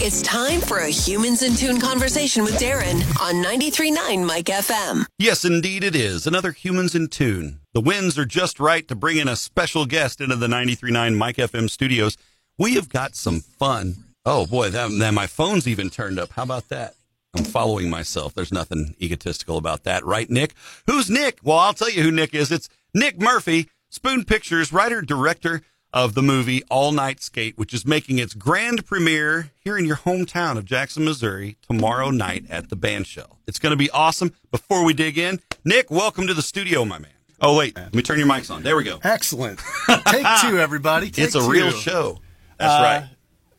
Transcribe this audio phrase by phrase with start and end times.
[0.00, 5.04] It's time for a Humans in Tune conversation with Darren on 93.9 Mike FM.
[5.18, 6.24] Yes, indeed it is.
[6.24, 7.58] Another Humans in Tune.
[7.74, 11.34] The winds are just right to bring in a special guest into the 93.9 Mike
[11.38, 12.16] FM studios.
[12.56, 14.04] We have got some fun.
[14.24, 16.30] Oh boy, that, that my phone's even turned up.
[16.30, 16.94] How about that?
[17.36, 18.34] I'm following myself.
[18.34, 20.54] There's nothing egotistical about that, right, Nick?
[20.86, 21.40] Who's Nick?
[21.42, 22.52] Well, I'll tell you who Nick is.
[22.52, 25.62] It's Nick Murphy, Spoon Pictures, writer, director
[25.92, 29.96] of the movie All Nite Skate, which is making its grand premiere here in your
[29.96, 33.36] hometown of Jackson, Missouri, tomorrow night at the Bandshell.
[33.46, 34.32] It's going to be awesome.
[34.50, 37.10] Before we dig in, Nick, welcome to the studio, my man.
[37.40, 38.62] Oh, wait, let me turn your mics on.
[38.64, 38.98] There we go.
[39.02, 39.60] Excellent.
[40.06, 41.10] Take two, everybody.
[41.10, 41.50] Take it's a two.
[41.50, 42.18] real show.
[42.58, 43.08] That's Uh, right.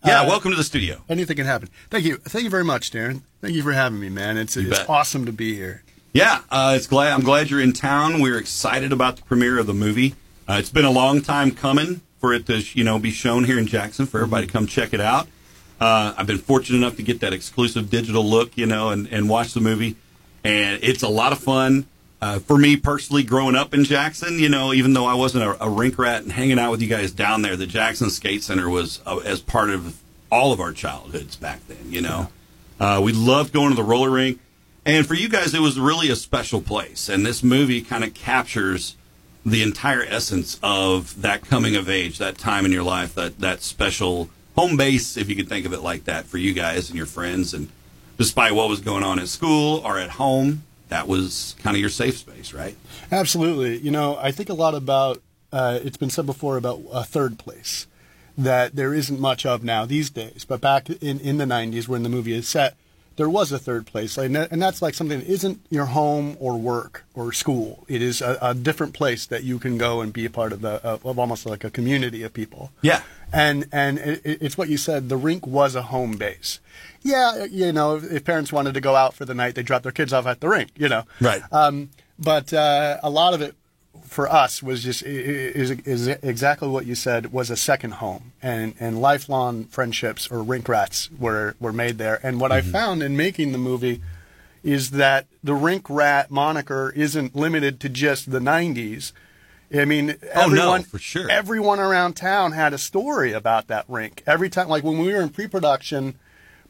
[0.05, 1.01] Yeah, uh, welcome to the studio.
[1.09, 1.69] Anything can happen.
[1.89, 2.17] Thank you.
[2.17, 3.21] Thank you very much, Darren.
[3.41, 4.37] Thank you for having me, man.
[4.37, 4.89] It's, it's bet.
[4.89, 5.83] awesome to be here.
[6.13, 8.21] Yeah, uh, it's glad I'm glad you're in town.
[8.21, 10.15] We're excited about the premiere of the movie.
[10.47, 13.57] Uh, it's been a long time coming for it to you know be shown here
[13.57, 15.27] in Jackson for everybody to come check it out.
[15.79, 19.29] Uh, I've been fortunate enough to get that exclusive digital look, you know, and, and
[19.29, 19.95] watch the movie,
[20.43, 21.85] and it's a lot of fun.
[22.21, 25.63] Uh, for me personally, growing up in Jackson, you know, even though I wasn't a,
[25.63, 28.69] a rink rat and hanging out with you guys down there, the Jackson Skate Center
[28.69, 31.89] was uh, as part of all of our childhoods back then.
[31.89, 32.29] You know,
[32.79, 34.39] uh, we loved going to the roller rink.
[34.85, 37.09] And for you guys, it was really a special place.
[37.09, 38.95] And this movie kind of captures
[39.51, 43.61] the entire essence of that coming of age, that time in your life, that, that
[43.61, 46.97] special home base, if you could think of it like that, for you guys and
[46.97, 47.53] your friends.
[47.53, 47.69] And
[48.17, 51.89] despite what was going on at school or at home, that was kind of your
[51.89, 52.75] safe space, right?
[53.11, 53.77] Absolutely.
[53.77, 55.21] You know, I think a lot about,
[55.53, 57.87] uh, it's been said before about a third place
[58.37, 60.45] that there isn't much of now these days.
[60.47, 62.75] But back in, in the 90s, when the movie is set,
[63.19, 64.17] there was a third place.
[64.17, 67.83] Like, and that's like something that isn't your home or work or school.
[67.89, 70.61] It is a, a different place that you can go and be a part of,
[70.61, 72.71] the, of, of almost like a community of people.
[72.81, 73.01] Yeah.
[73.33, 75.09] And and it, it's what you said.
[75.09, 76.61] The rink was a home base.
[77.01, 79.83] Yeah, you know, if, if parents wanted to go out for the night, they drop
[79.83, 80.71] their kids off at the rink.
[80.77, 81.41] You know, Right.
[81.51, 83.53] Um, but uh, a lot of it
[84.09, 88.73] for us was just is, is exactly what you said was a second home, and
[88.79, 92.19] and lifelong friendships or rink rats were were made there.
[92.23, 92.71] And what I mm-hmm.
[92.71, 94.01] found in making the movie
[94.63, 99.13] is that the rink rat moniker isn't limited to just the 90s.
[99.73, 101.29] I mean, Oh, no, everyone, for sure.
[101.29, 104.23] everyone around town had a story about that rink.
[104.25, 106.15] Every time, like when we were in pre-production,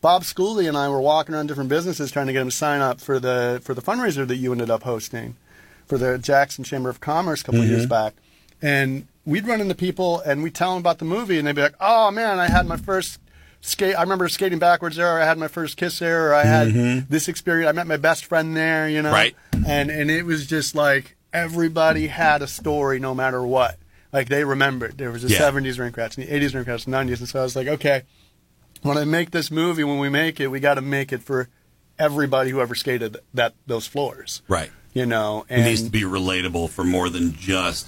[0.01, 2.81] Bob Schooley and I were walking around different businesses trying to get them to sign
[2.81, 5.37] up for the for the fundraiser that you ended up hosting
[5.89, 7.89] for the Jackson Chamber of Commerce a couple of years mm-hmm.
[7.89, 8.13] back.
[8.61, 11.61] And we'd run into people and we'd tell them about the movie and they'd be
[11.61, 13.19] like, "Oh man, I had my first
[13.61, 13.95] skate.
[13.95, 15.17] I remember skating backwards there.
[15.17, 16.29] Or I had my first kiss there.
[16.29, 17.11] Or I had mm-hmm.
[17.11, 17.69] this experience.
[17.69, 18.87] I met my best friend there.
[18.87, 19.35] You know, Right.
[19.65, 23.77] And and it was just like everybody had a story, no matter what.
[24.13, 24.97] Like they remembered.
[24.97, 25.39] There was the Yeah.
[25.39, 27.67] '70s rink rats and the '80s rink rats, and '90s, and so I was like,
[27.67, 28.03] okay,
[28.81, 31.49] when I make this movie, when we make it, we got to make it for
[31.99, 34.41] everybody who ever skated that those floors.
[34.47, 34.71] Right.
[34.93, 37.87] You know, It needs to be relatable for more than just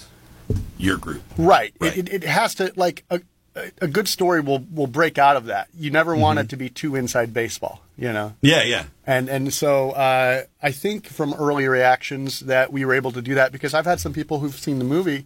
[0.78, 1.24] your group.
[1.38, 1.74] Right.
[1.80, 1.98] Right.
[1.98, 3.22] It, it, it has to like a,
[3.56, 5.68] a- a good story will will break out of that.
[5.78, 6.46] You never want Mm-hmm.
[6.46, 8.36] it to be too inside baseball, you know.
[8.42, 8.86] Yeah, yeah.
[9.06, 13.36] And and so uh, I think from early reactions that we were able to do
[13.36, 15.26] that because I've had some people who've seen the movie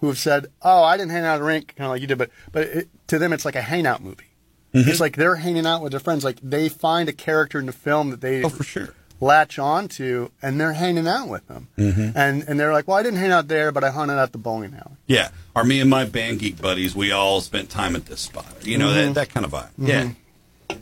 [0.00, 2.06] who have said, "Oh, I didn't hang out at a rink kind of like you
[2.06, 4.24] did," but but it, to them it's like a hangout movie.
[4.74, 4.90] Mm-hmm.
[4.90, 6.24] It's like they're hanging out with their friends.
[6.24, 8.88] Like they find a character in the film that they Oh, for sure.
[9.20, 11.68] Latch on to, and they're hanging out with them.
[11.78, 12.16] Mm-hmm.
[12.16, 14.32] And and they're like, "Well, I didn't hang out there, but I hung out at
[14.32, 17.96] the bowling alley." Yeah, or me and my band geek buddies, we all spent time
[17.96, 18.46] at this spot.
[18.62, 19.14] You know Mm-hmm.
[19.14, 19.70] that that kind of vibe.
[19.78, 20.10] Yeah,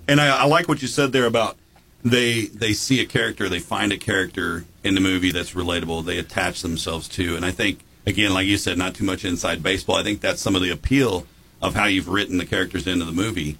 [0.09, 1.57] and I, I like what you said there about
[2.05, 6.19] they they see a character, they find a character in the movie that's relatable, they
[6.19, 9.97] attach themselves to, and I think again, like you said, not too much inside baseball.
[9.97, 11.27] I think that's some of the appeal
[11.61, 13.59] of how you've written the characters into the movie,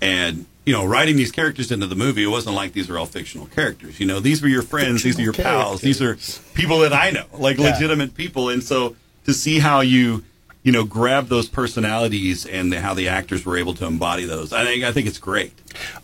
[0.00, 0.46] and.
[0.68, 3.46] You know, writing these characters into the movie, it wasn't like these are all fictional
[3.46, 3.98] characters.
[3.98, 6.18] You know, these were your friends, these are your Fictional pals, these are
[6.52, 8.50] people that I know, like legitimate people.
[8.50, 10.24] And so to see how you,
[10.62, 14.66] you know, grab those personalities and how the actors were able to embody those, I
[14.66, 15.54] think I think it's great.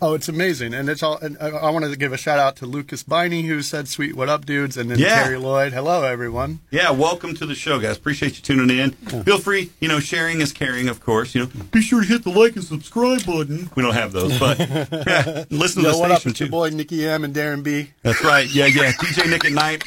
[0.01, 1.17] Oh, it's amazing, and it's all.
[1.17, 4.15] And I, I wanted to give a shout out to Lucas Biney who said, "Sweet,
[4.15, 5.23] what up, dudes?" And then Yeah.
[5.23, 5.73] Terry Lloyd.
[5.73, 6.59] Hello, everyone.
[6.71, 7.97] Yeah, welcome to the show, guys.
[7.97, 8.91] Appreciate you tuning in.
[9.23, 11.33] Feel free, you know, sharing is caring, of course.
[11.35, 13.69] You know, be sure to hit the like and subscribe button.
[13.75, 16.19] We don't have those, but yeah, listen to Yo, the what up?
[16.21, 16.51] station your too.
[16.51, 17.91] boy Nicky M and Darren B.
[18.03, 18.47] That's right.
[18.53, 18.91] Yeah, yeah.
[18.99, 19.83] DJ Nick at night.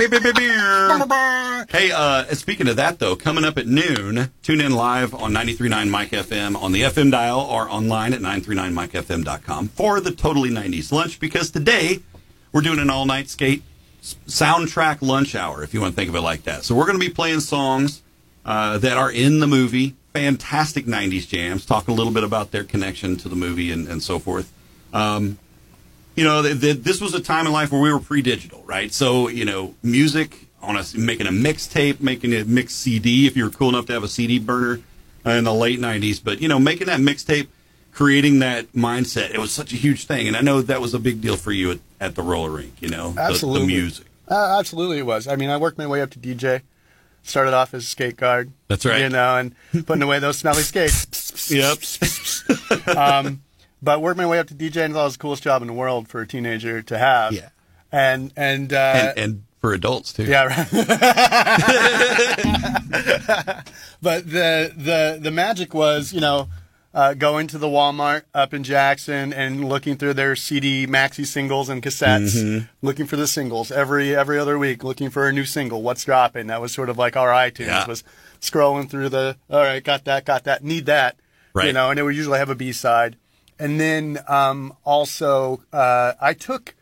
[1.70, 5.88] Hey, uh, speaking of that, though, coming up at noon, tune in live on 93.9
[5.90, 8.20] Mike FM on the FM dial or online at
[9.68, 12.00] 939mikefm.com for the Totally 90s lunch because today
[12.52, 13.62] we're doing an all night skate
[14.02, 16.64] soundtrack lunch hour, if you want to think of it like that.
[16.64, 18.02] So we're going to be playing songs
[18.44, 22.64] uh, that are in the movie, fantastic 90s jams, talk a little bit about their
[22.64, 24.52] connection to the movie and, and so forth.
[24.92, 25.38] Um,
[26.14, 28.92] you know, th- th- this was a time in life where we were pre-digital, right?
[28.92, 33.44] So, you know, music on a making a mixtape, making a mix CD, if you
[33.44, 34.80] were cool enough to have a CD burner
[35.24, 36.22] in the late '90s.
[36.22, 37.46] But you know, making that mixtape,
[37.98, 41.00] creating that mindset, it was such a huge thing, and I know that was a
[41.00, 42.74] big deal for you at, at the roller rink.
[42.78, 43.62] You know, Absolutely.
[43.62, 44.06] the, music.
[44.28, 45.26] Uh, absolutely, it was.
[45.26, 46.62] I mean, I worked my way up to DJ.
[47.24, 48.52] Started off as a skate guard.
[48.68, 49.00] That's right.
[49.00, 49.52] You know, and
[49.86, 51.50] putting away those smelly skates.
[51.50, 51.78] Yep.
[52.96, 53.42] um,
[53.82, 55.74] but worked my way up to DJ, and it was the coolest job in the
[55.74, 57.32] world for a teenager to have.
[57.32, 57.48] Yeah.
[57.90, 60.22] And and, uh, and, and for adults too.
[60.22, 60.68] Yeah, right.
[64.00, 66.48] but the the the magic was, you know,
[66.94, 71.68] uh, going to the Walmart up in Jackson and looking through their CD maxi singles
[71.68, 75.82] and cassettes, looking for the singles every every other week, looking for a new single.
[75.82, 76.46] What's dropping?
[76.46, 77.86] That was sort of like our iTunes Yeah.
[77.86, 78.04] was
[78.40, 79.36] scrolling through the.
[79.50, 81.16] All right, got that, got that, need that.
[81.54, 81.66] Right.
[81.66, 83.16] You know, and it would usually have a B side.
[83.58, 86.74] And then um, also, uh, I took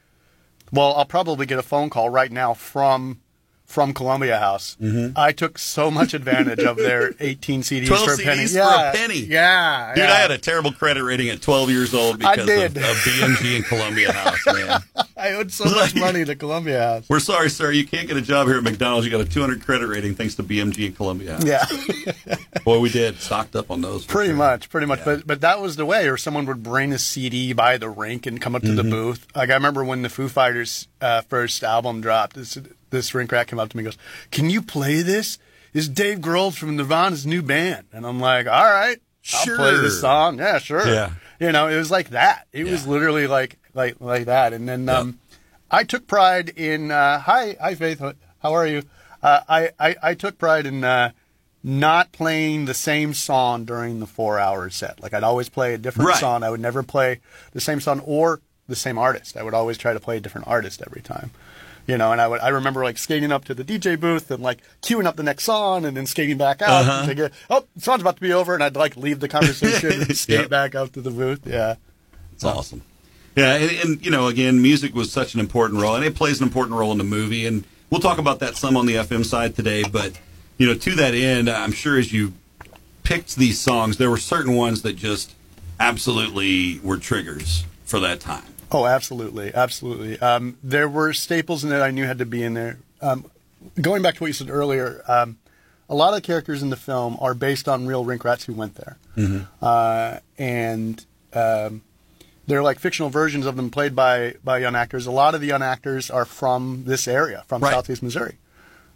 [0.73, 3.21] well, I'll probably get a phone call right now from
[3.67, 4.77] from Columbia House.
[5.17, 8.45] I took so much advantage of their 18 CDs 12 for a penny.
[8.45, 9.19] CDs for yeah, a penny.
[9.21, 10.13] Yeah, Dude, yeah.
[10.13, 12.49] I had a terrible credit rating at 12 years old because.
[12.49, 14.83] Of, of BMG and Columbia House, man.
[15.17, 17.09] I owed so much money to Columbia House.
[17.09, 17.73] We're sorry, sir.
[17.73, 19.05] You can't get a job here at McDonald's.
[19.07, 21.45] You got a 200 credit rating thanks to BMG and Columbia House.
[21.45, 21.65] Yeah,
[22.65, 23.21] Boy, we did.
[23.21, 24.05] Stocked up on those.
[24.07, 24.37] pretty sure.
[24.37, 25.05] much, pretty much.
[25.05, 26.09] But but that was the way.
[26.09, 28.77] Or someone would bring a CD by the rink and come up to Mm-hmm.
[28.77, 29.27] the booth.
[29.35, 32.37] Like I remember when the Foo Fighters' uh, first album dropped.
[32.37, 32.59] This
[32.91, 33.99] this rink rat came up to me and goes,
[34.31, 35.39] "Can you play this?
[35.73, 38.99] This is Dave Grohl from Nirvana's new band." And I'm like, "All right,
[39.35, 40.39] I'll play this song.
[40.39, 41.11] Yeah, sure." Yeah.
[41.39, 42.47] You know, it was like that.
[42.53, 44.53] It was literally like like like that.
[44.53, 45.19] And then um,
[45.71, 46.91] I took pride in.
[46.91, 48.01] Uh, hi, hi, Faith.
[48.43, 48.83] How are you?
[49.23, 51.11] Uh, I, I I took pride in uh,
[51.63, 55.03] not playing the same song during the four-hour set.
[55.03, 56.19] Like I'd always play a different Right.
[56.19, 56.43] song.
[56.43, 57.21] I would never play
[57.53, 59.37] the same song or the same artist.
[59.37, 61.33] I would always try to play a different artist every time.
[61.87, 64.43] You know, and I would I remember like skating up to the DJ booth and
[64.43, 67.05] like queuing up the next song and then skating back out Uh-huh.
[67.09, 69.93] and take oh, the song's about to be over and I'd like leave the conversation
[70.03, 70.51] and skate Yep.
[70.51, 71.47] back up to the booth.
[71.47, 71.77] Yeah.
[72.35, 72.83] It's awesome.
[73.37, 76.41] Yeah, and, and you know, again, music was such an important role, and it plays
[76.41, 77.47] an important role in the movie.
[77.47, 79.85] And we'll talk about that some on the FM side today.
[79.85, 80.19] But
[80.59, 82.33] you know, to that end, I'm sure as you
[83.05, 85.35] picked these songs, there were certain ones that just
[85.79, 88.43] absolutely were triggers for that time.
[88.73, 90.19] Oh, absolutely, absolutely.
[90.19, 92.79] Um, there were staples in it I knew had to be in there.
[93.01, 93.31] Um,
[93.81, 95.39] going back to what you said earlier, um,
[95.89, 98.53] a lot of the characters in the film are based on real rink rats who
[98.55, 98.97] went there,
[99.63, 101.83] uh, and um,
[102.49, 105.07] they're like fictional versions of them played by by young actors.
[105.07, 107.73] A lot of the young actors are from this area, from Right.
[107.73, 108.37] Southeast Missouri,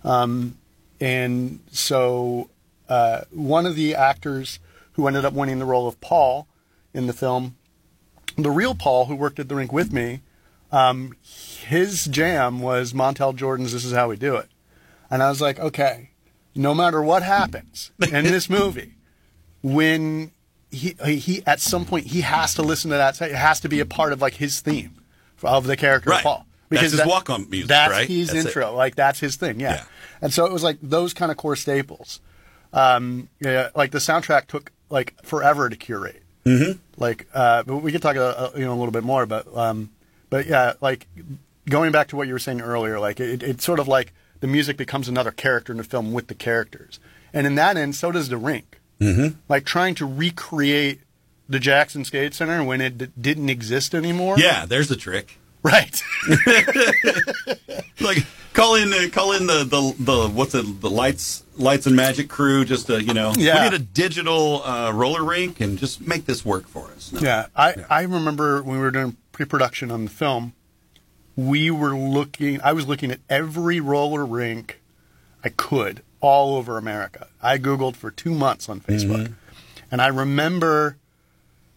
[0.03, 0.57] um,
[1.01, 2.51] and so
[2.89, 4.59] uh, one of the actors
[4.95, 6.49] who ended up winning the role of Paul
[6.93, 7.55] in the film
[8.43, 10.21] the real Paul, who worked at the rink with me,
[10.73, 14.49] um, his jam was Montel Jordan's "This Is How We Do It,"
[15.11, 16.11] and I was like, okay,
[16.55, 18.95] no matter what happens in this movie,
[19.63, 20.33] when
[20.71, 23.81] he he at some point he has to listen to that, it has to be
[23.81, 24.95] a part of like his theme
[25.43, 26.19] of the character Right.
[26.19, 26.47] of Paul.
[26.69, 28.07] That's his walk-on music, That's right?
[28.09, 28.49] his That's it.
[28.49, 29.73] intro, like that's his thing, yeah.
[29.75, 29.85] Yeah.
[30.23, 32.21] And so it was like those kind of core staples.
[32.73, 36.23] Um, yeah, like the soundtrack took like forever to curate
[36.97, 39.47] like uh, but we could talk uh, uh, you know a little bit more but
[39.57, 39.91] um,
[40.31, 41.07] but yeah like
[41.69, 44.47] going back to what you were saying earlier like it, it's sort of like the
[44.47, 46.99] music becomes another character in the film with the characters.
[47.33, 48.79] And in that end so does the rink.
[49.01, 49.39] Mm-hmm.
[49.49, 51.01] like trying to recreate
[51.49, 54.39] the Jackson Skate Center when it d- didn't exist anymore.
[54.39, 55.39] Yeah, there's the trick.
[55.63, 56.03] right.
[58.01, 58.19] Like
[58.55, 62.29] call in, uh, call in the, the the what's it, the lights lights and magic
[62.29, 62.65] crew.
[62.65, 63.65] Just to, you know, Yeah.
[63.65, 67.13] we need a digital uh, roller rink and just make this work for us.
[67.13, 67.21] No.
[67.21, 70.53] Yeah, I, I remember when we were doing pre-production on the film,
[71.37, 72.61] we were looking.
[72.63, 74.81] I was looking at every roller rink
[75.45, 77.29] I could all over America.
[77.43, 79.33] I googled for two months on Facebook,
[79.91, 80.97] and I remember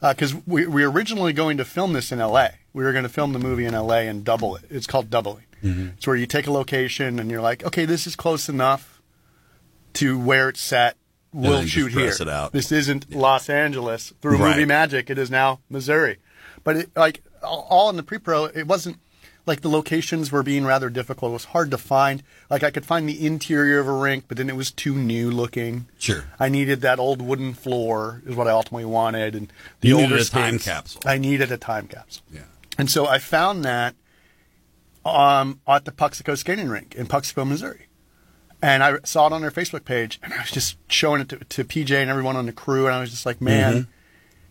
[0.01, 2.55] because we we were originally going to film this in L.A.
[2.73, 4.07] We were going to film the movie in L.A.
[4.07, 4.63] and double it.
[4.69, 5.45] It's called doubling.
[5.63, 5.87] Mm-hmm.
[5.97, 9.01] It's where you take a location and you're like, okay, this is close enough
[9.93, 10.97] to where it's set.
[11.33, 12.09] We'll shoot here.
[12.09, 12.51] it out.
[12.51, 14.49] This isn't Los Angeles through Right.
[14.55, 15.09] movie magic.
[15.09, 16.17] It is now Missouri.
[16.63, 18.97] But it, like all all in the pre-pro, it wasn't
[19.45, 21.31] like the locations were being rather difficult.
[21.31, 22.21] It was hard to find.
[22.51, 25.31] Like I could find the interior of a rink, but then it was too new
[25.31, 25.87] looking.
[25.97, 26.25] Sure.
[26.39, 29.51] I needed that old wooden floor is what I ultimately wanted, and
[29.81, 31.01] the You older needed a time capsule.
[31.05, 32.23] I needed a time capsule.
[32.31, 32.41] Yeah.
[32.77, 33.95] And so I found that
[35.05, 37.87] um, at the Puxico skating rink in Puxico, Missouri.
[38.61, 41.37] And I saw it on their Facebook page, and I was just showing it to,
[41.37, 43.91] to PJ and everyone on the crew, and I was just like, man, Mm-hmm.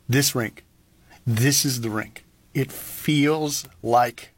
[0.08, 0.64] this rink,
[1.26, 2.24] this is the rink.
[2.52, 4.32] it feels like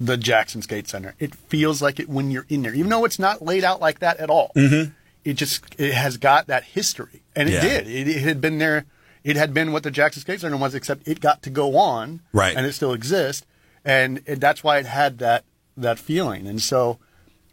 [0.00, 1.14] the Jackson Skate Center.
[1.20, 4.00] It feels like it when you're in there, even though it's not laid out like
[4.00, 4.50] that at all.
[4.56, 4.90] Mm-hmm.
[5.24, 7.60] It just it has got that history, and it Yeah.
[7.60, 7.86] did.
[7.86, 8.84] It, it had been there.
[9.22, 12.20] It had been what the Jackson Skate Center was, except it got to go on,
[12.32, 12.54] Right.
[12.56, 13.46] And it still exists,
[13.84, 15.44] and it, that's why it had that
[15.76, 16.46] that feeling.
[16.46, 16.98] And so,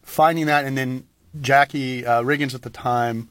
[0.04, 1.08] finding that, and then
[1.40, 3.30] Jackie uh, Riggins at the time,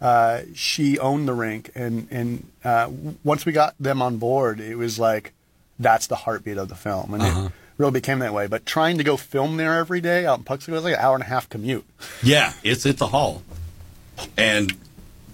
[0.00, 2.90] uh, she owned the rink, and and uh,
[3.22, 5.32] once we got them on board, it was like
[5.78, 8.46] that's the heartbeat of the film, and it really became that way.
[8.46, 11.14] But trying to go film there every day out in Puxico was like an hour
[11.14, 11.84] and a half commute.
[12.22, 13.42] Yeah, it's it's a haul.
[14.36, 14.74] And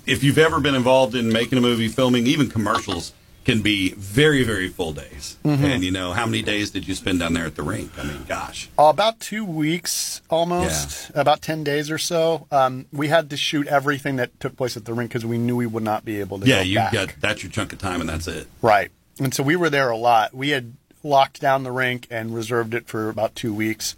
[0.06, 3.12] if you've ever been involved in making a movie, filming, even commercials
[3.46, 5.38] can be very, very full days.
[5.44, 5.64] Mm-hmm.
[5.64, 7.92] And you know, how many days did you spend down there at the rink?
[7.96, 8.68] I mean, gosh.
[8.76, 12.48] Uh, about two weeks, almost about ten days or so.
[12.50, 15.54] Um, we had to shoot everything that took place at the rink because we knew
[15.54, 16.46] we would not be able to.
[16.46, 16.92] Yeah, you back.
[16.92, 18.48] got that's your chunk of time and that's it.
[18.62, 18.90] Right.
[19.20, 20.34] And so we were there a lot.
[20.34, 20.74] We had
[21.04, 23.94] locked down the rink and reserved it for about two weeks.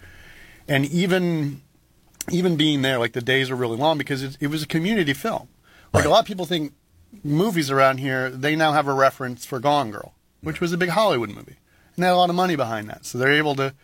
[0.69, 1.62] And even
[2.31, 5.14] even being there, like the days were really long because it, it was a community
[5.14, 5.49] film.
[5.95, 6.75] Like a lot of people think
[7.25, 10.91] movies around here, they now have a reference for Gone Girl, which was a big
[10.91, 11.57] Hollywood movie.
[11.97, 13.05] And they had a lot of money behind that.
[13.05, 13.75] So they're able to.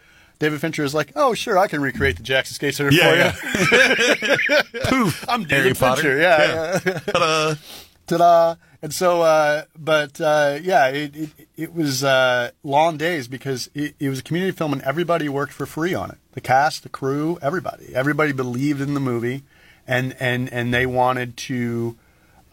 [0.40, 4.26] David Fincher is like, oh, sure, I can recreate the Jackson Skate Center Yeah, for
[4.26, 4.36] you.
[4.84, 5.24] Poof.
[5.28, 6.02] I'm Harry David Potter.
[6.02, 6.18] Fincher.
[6.20, 6.98] Yeah, yeah.
[6.98, 7.54] Ta-da.
[8.06, 8.54] ta-da!
[8.82, 13.94] And so, uh, but uh, yeah, it, it it was uh, long days because it,
[13.98, 16.18] it was a community film and everybody worked for free on it.
[16.32, 19.44] The cast, the crew, everybody, everybody believed in the movie,
[19.86, 21.96] and and and they wanted to,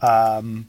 [0.02, 0.68] um,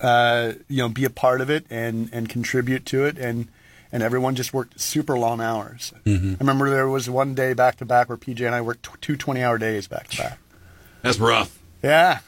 [0.00, 3.48] uh, you know, be a part of it and and contribute to it and.
[3.90, 5.94] And everyone just worked super long hours.
[6.06, 9.00] I remember there was one day back to back where PJ and I worked tw-
[9.00, 10.38] two 20 hour days back to back.
[11.00, 11.58] That's rough.
[11.82, 12.18] Yeah.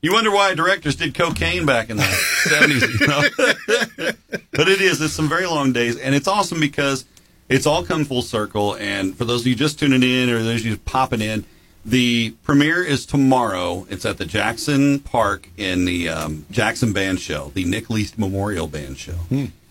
[0.00, 3.22] You wonder why directors did cocaine back in the seventies, you know?
[4.50, 5.02] but it is.
[5.02, 7.04] It's some very long days, and it's awesome because
[7.50, 8.74] it's all come full circle.
[8.76, 11.44] And for those of you just tuning in, or those of you popping in,
[11.84, 13.86] the premiere is tomorrow.
[13.88, 18.66] It's at the Jackson Park in the um, Jackson Band Shell, the Nick Least Memorial
[18.66, 19.14] Band Show,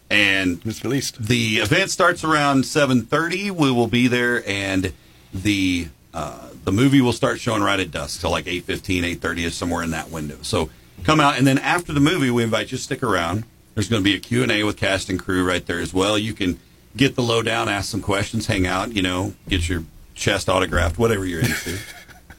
[0.09, 1.21] and It's released.
[1.27, 3.51] the event starts around 7:30.
[3.51, 4.91] We will be there, and
[5.33, 9.55] the uh, the movie will start showing right at dusk, so like 8:15, 8:30 is
[9.55, 10.37] somewhere in that window.
[10.41, 10.69] So
[11.03, 13.43] come out, and then after the movie, we invite you to stick around.
[13.75, 15.93] There's going to be a Q and A with cast and crew right there as
[15.93, 16.17] well.
[16.17, 16.59] You can
[16.97, 18.93] get the lowdown, ask some questions, hang out.
[18.95, 19.83] You know, get your
[20.15, 21.77] chest autographed, whatever you're into.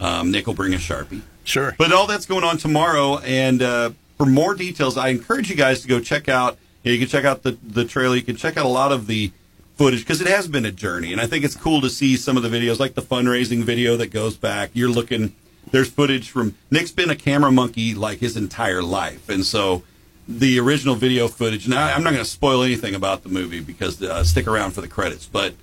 [0.00, 1.22] um, Nick will bring a sharpie.
[1.44, 1.74] Sure.
[1.78, 5.82] But all that's going on tomorrow, and uh, for more details, I encourage you guys
[5.82, 6.58] to go check out.
[6.82, 8.16] You, know, you can check out the the trailer.
[8.16, 9.32] You can check out a lot of the
[9.76, 12.36] footage because it has been a journey, and I think it's cool to see some
[12.36, 14.70] of the videos, like the fundraising video that goes back.
[14.72, 15.34] You're looking.
[15.70, 19.82] There's footage from Nick's been a camera monkey like his entire life, and so
[20.26, 21.68] the original video footage.
[21.68, 24.80] Now I'm not going to spoil anything about the movie because uh, stick around for
[24.80, 25.54] the credits, but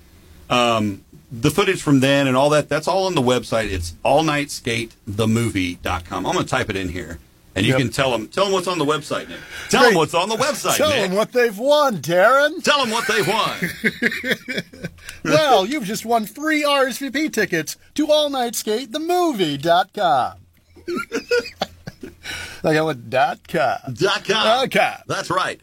[0.50, 3.70] um, the footage from then and all that, that's all on the website.
[3.70, 6.26] It's allniteskatethemovie.com.
[6.26, 7.18] I'm going to type it in here.
[7.54, 7.80] And you Yep.
[7.80, 9.38] can tell them, tell them what's on the website, Nick.
[9.68, 9.88] Tell Great.
[9.90, 11.08] them what's on the website, Tell Nick.
[11.08, 12.62] them what they've won, Darren.
[12.62, 13.56] tell them what they won.
[15.24, 20.34] well, you've just won free RSVP tickets to allniteskatethemovie.com.
[22.62, 23.94] like I went dot com.
[23.94, 24.44] Dot com.
[24.44, 25.02] Dot com.
[25.06, 25.60] That's right.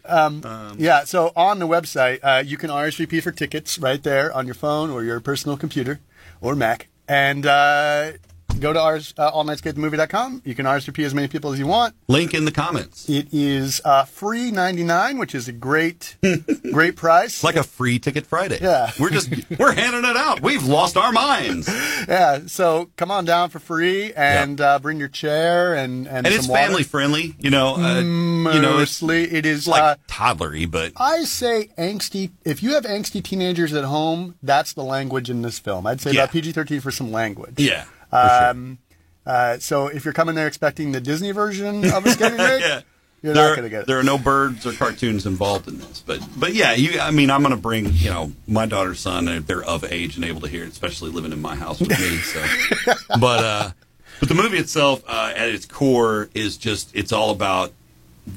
[0.77, 4.55] Yeah, so on the website, uh, you can RSVP for tickets right there on your
[4.55, 5.99] phone or your personal computer
[6.41, 6.87] or Mac.
[7.07, 8.13] And uh,
[8.59, 10.41] go to RS, uh, allniteskatethemovie.com.
[10.45, 11.95] You can RSVP as many people as you want.
[12.07, 13.07] Link in the comments.
[13.09, 16.17] It is uh, free 99 which is a great,
[16.71, 17.35] great price.
[17.35, 18.59] It's like a free ticket Friday.
[18.62, 18.91] Yeah.
[19.00, 20.41] We're just, we're handing it out.
[20.41, 21.69] We've lost our minds.
[22.07, 26.35] Yeah, so come on down for free and uh, bring your chair and and, And
[26.35, 26.62] it's water.
[26.62, 27.75] family friendly, you know.
[27.77, 32.31] Uh, you know, it's Mostly, it is like uh, toddlery, but I say angsty.
[32.43, 35.88] If you have angsty teenagers at home, that's the language in this film.
[35.88, 36.24] I'd say Yeah.
[36.24, 37.55] about PG thirteen for some language.
[37.57, 37.85] yeah.
[38.22, 38.50] For sure.
[38.50, 38.77] Um,
[39.25, 42.81] uh, so if you're coming there expecting the Disney version of a skating rink, Yeah.
[43.24, 43.88] you're there, not going to get it.
[43.88, 47.00] there are no birds or cartoons involved in this, but but yeah, you.
[47.00, 49.25] I mean, I'm going to bring you know my daughter's son.
[49.25, 51.89] They're, they're of age and able to hear it, especially living in my house with
[51.89, 51.95] me.
[52.17, 53.72] So, but uh,
[54.19, 57.74] but the movie itself, uh, at its core, is just it's all about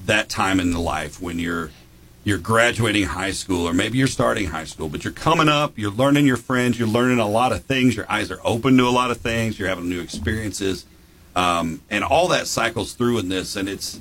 [0.07, 1.71] that time in the life when you're
[2.29, 5.91] you're graduating high school or maybe you're starting high school but you're coming up you're
[5.91, 8.91] learning your friends you're learning a lot of things your eyes are open to a
[8.91, 10.85] lot of things you're having new experiences
[11.35, 14.01] um, and all that cycles through in this and it's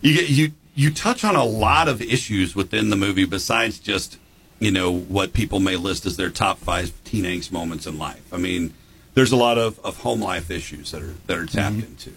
[0.00, 4.18] you get you you touch on a lot of issues within the movie besides just
[4.58, 8.22] you know what people may list as their top five teen angst moments in life
[8.32, 8.74] i mean
[9.14, 12.12] there's a lot of, of home life issues that are that are tapped into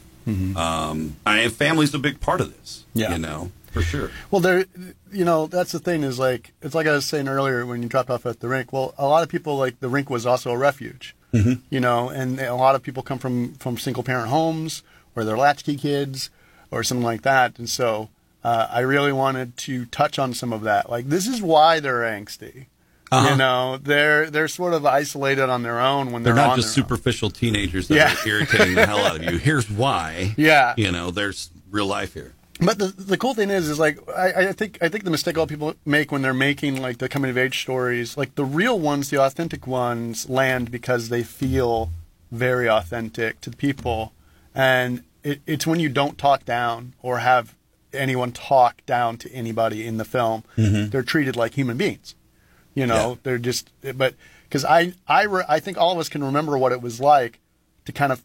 [0.57, 3.11] um, and family's a big part of this Yeah.
[3.13, 4.11] you know for sure.
[4.29, 4.65] Well, there,
[5.13, 7.89] you know, that's the thing is like it's like I was saying earlier when you
[7.89, 8.73] dropped off at the rink.
[8.73, 11.53] Well, a lot of people like the rink was also a refuge, mm-hmm.
[11.69, 14.83] you know, and a lot of people come from from single parent homes
[15.15, 16.29] or they're latchkey kids
[16.71, 18.09] or something like that, and so
[18.43, 20.89] uh, I really wanted to touch on some of that.
[20.89, 22.65] Like this is why they're angsty.
[23.11, 23.29] Uh-huh.
[23.29, 26.57] You know, they're they're sort of isolated on their own when They're they're, not on
[26.57, 26.89] just their own.
[26.89, 28.15] superficial teenagers that Yeah.
[28.15, 29.37] are irritating the hell out of you.
[29.49, 30.33] Here's why.
[30.35, 30.73] Yeah.
[30.77, 32.33] You know, there's real life here.
[32.59, 35.35] But the the cool thing is, is like I, I think I think the mistake
[35.35, 38.35] a lot of people make when they're making like the coming of age stories, like
[38.35, 41.89] the real ones, the authentic ones, land because they feel
[42.31, 44.13] very authentic to the people,
[44.53, 47.55] and it, it's when you don't talk down or have
[47.91, 50.89] anyone talk down to anybody in the film, mm-hmm.
[50.89, 52.15] they're treated like human beings.
[52.75, 53.15] You know, Yeah.
[53.23, 53.71] they're just.
[53.95, 56.99] But because I I re, I think all of us can remember what it was
[56.99, 57.39] like
[57.85, 58.23] to kind of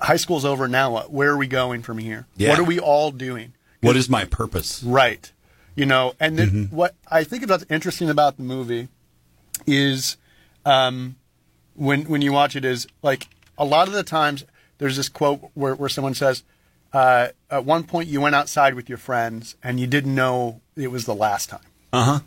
[0.00, 1.00] high school's over now.
[1.08, 2.26] Where are we going from here?
[2.36, 2.50] Yeah.
[2.50, 3.52] What are we all doing?
[3.80, 4.82] What is my purpose?
[4.82, 5.30] Right.
[5.74, 6.76] You know, and then Mm-hmm.
[6.76, 8.88] what I think about interesting about the movie
[9.66, 10.16] is
[10.64, 11.16] um,
[11.74, 14.44] when when you watch it is like a lot of the times
[14.78, 16.42] there's this quote where, where someone says
[16.92, 20.90] uh, at one point you went outside with your friends and you didn't know it
[20.90, 21.60] was the last time.
[21.92, 22.20] Uh huh.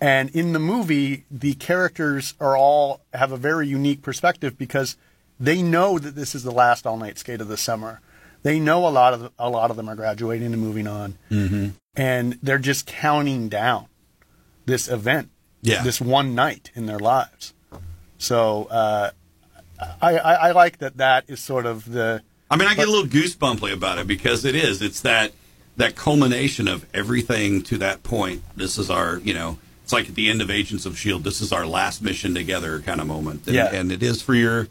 [0.00, 4.96] And in the movie, the characters are all have a very unique perspective because
[5.38, 8.00] they know that this is the last all night skate of the summer.
[8.42, 11.68] They know a lot of a lot of them are graduating and moving on, mm-hmm.
[11.96, 13.86] and they're just counting down
[14.66, 15.30] this event,
[15.62, 15.82] Yeah.
[15.82, 17.54] this one night in their lives.
[18.18, 19.10] So uh,
[20.00, 20.96] I, I, I like that.
[20.96, 24.44] That is sort of the I mean, I get a little goosebumply about it because
[24.44, 24.80] it is.
[24.80, 25.32] It's that
[25.76, 28.42] that culmination of everything to that point.
[28.56, 31.22] This is our, you know, it's like at the end of Agents of Shield.
[31.24, 33.46] This is our last mission together kind of moment.
[33.46, 33.74] And, Yeah.
[33.74, 34.68] and it is for your,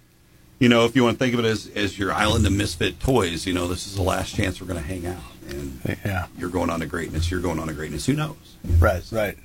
[0.59, 2.99] you know, if you want to think of it as as your island of misfit
[2.99, 3.45] toys.
[3.45, 6.49] You know, this is the last chance we're going to hang out, and yeah you're
[6.49, 7.29] going on to greatness.
[7.29, 8.05] You're going on to greatness.
[8.05, 8.55] Who knows?
[8.79, 9.37] right right.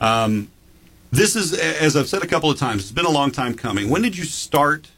[0.00, 0.50] Um,
[1.12, 3.90] this is, as I've said a couple of times, it's been a long time coming.
[3.90, 4.90] When did you start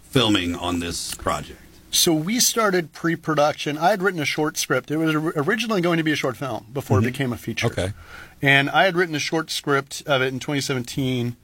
[0.00, 1.60] filming on this project?
[1.90, 3.76] So we started pre-production.
[3.76, 4.90] I had written a short script.
[4.90, 7.10] It was originally going to be a short film before it mm-hmm.
[7.10, 7.66] became a feature.
[7.66, 7.92] Okay.
[8.40, 11.36] And I had written a short script of it in 2017,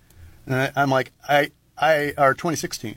[0.46, 2.96] and I, I'm like, I, I, or 2016,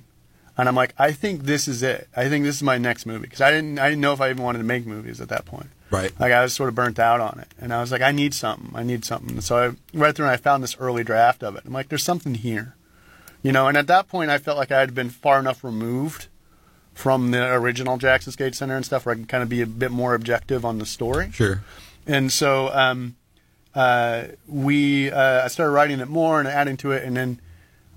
[0.57, 2.07] and I'm like, I think this is it.
[2.15, 4.29] I think this is my next movie because I didn't, I didn't know if I
[4.29, 5.67] even wanted to make movies at that point.
[5.91, 6.11] Right.
[6.19, 8.33] Like I was sort of burnt out on it, and I was like, I need
[8.33, 8.71] something.
[8.73, 9.39] I need something.
[9.41, 11.63] So I read through and I found this early draft of it.
[11.65, 12.75] I'm like, there's something here,
[13.43, 13.67] you know.
[13.67, 16.27] And at that point, I felt like I had been far enough removed
[16.93, 19.67] from the original Jackson Skate Center and stuff, where I could kind of be a
[19.67, 21.29] bit more objective on the story.
[21.31, 21.61] Sure.
[22.07, 23.15] And so um,
[23.75, 27.41] uh, we, uh, I started writing it more and adding to it, and then,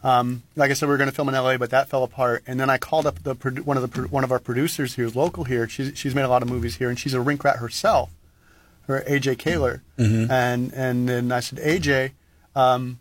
[0.04, 2.44] um, like I said, we were going to film in LA, but that fell apart.
[2.46, 3.34] And then I called up the
[3.64, 5.68] one of the one of our producers who's local here.
[5.68, 8.10] She's she's made a lot of movies here, and she's a rink rat herself,
[8.86, 9.82] her AJ Kaler.
[10.30, 12.12] And and then I said, AJ,
[12.54, 13.00] um,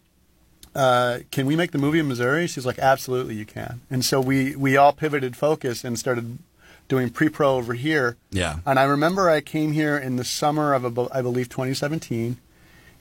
[0.75, 2.47] uh, can we make the movie in Missouri?
[2.47, 3.81] She's like, absolutely, you can.
[3.89, 6.39] And so we we all pivoted focus and started
[6.87, 8.17] doing pre-pro over here.
[8.31, 8.59] Yeah.
[8.65, 12.37] And I remember I came here in the summer of, I believe, 2017.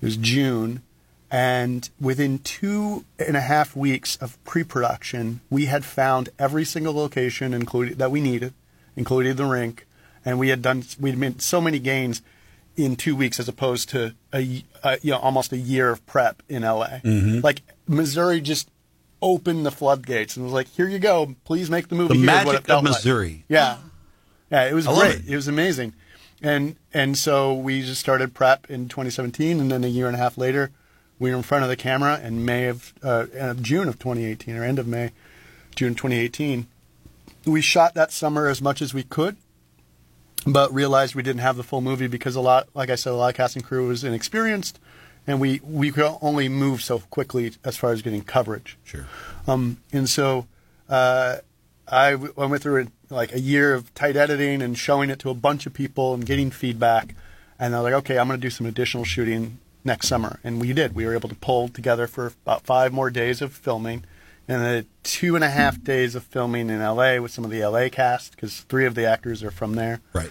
[0.00, 0.82] It was June.
[1.30, 7.52] And within two and a half weeks of pre-production, we had found every single location
[7.52, 8.54] included that we needed,
[8.94, 9.86] including the rink,
[10.24, 12.22] and we had done we'd made so many gains
[12.76, 16.42] in two weeks as opposed to a, a- you know almost a year of prep
[16.48, 17.00] in LA.
[17.04, 17.40] Mm-hmm.
[17.40, 18.70] Like Missouri just
[19.20, 22.68] opened the floodgates and was like, "Here you go, please make the movie." The magic
[22.68, 23.44] of like." Missouri.
[23.48, 23.78] Yeah,
[24.50, 25.16] yeah, it was I great.
[25.16, 25.28] it.
[25.28, 25.34] It.
[25.36, 25.94] was amazing,
[26.40, 30.18] and and so we just started prep in 2017, and then a year and a
[30.18, 30.70] half later,
[31.18, 34.64] we were in front of the camera in May of uh, June of 2018 or
[34.64, 35.12] end of May,
[35.74, 36.66] June 2018.
[37.44, 39.36] We shot that summer as much as we could,
[40.46, 43.16] but realized we didn't have the full movie because a lot, like I said, a
[43.16, 44.78] lot of casting crew was inexperienced,
[45.26, 48.76] and we we could only move so quickly as far as getting coverage.
[48.84, 49.06] Sure.
[49.46, 50.46] Um, and so
[50.88, 51.36] uh,
[51.88, 55.30] I, w- I went through like a year of tight editing and showing it to
[55.30, 57.14] a bunch of people and getting feedback.
[57.58, 60.40] And I was like, okay, I'm going to do some additional shooting next summer.
[60.44, 60.94] And we did.
[60.94, 64.04] We were able to pull together for about five more days of filming
[64.48, 67.64] and then two and a half days of filming in LA with some of the
[67.64, 70.00] LA cast because three of the actors are from there.
[70.12, 70.30] Right.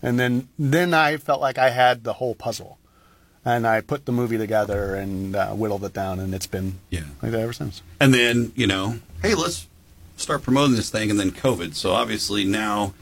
[0.00, 2.78] And then, then I felt like I had the whole puzzle.
[3.44, 7.00] And I put the movie together and uh, whittled it down, and it's been Yeah.
[7.20, 7.82] like that ever since.
[8.00, 9.66] And then, you know, hey, let's
[10.16, 11.74] start promoting this thing, and then COVID.
[11.74, 12.94] So obviously now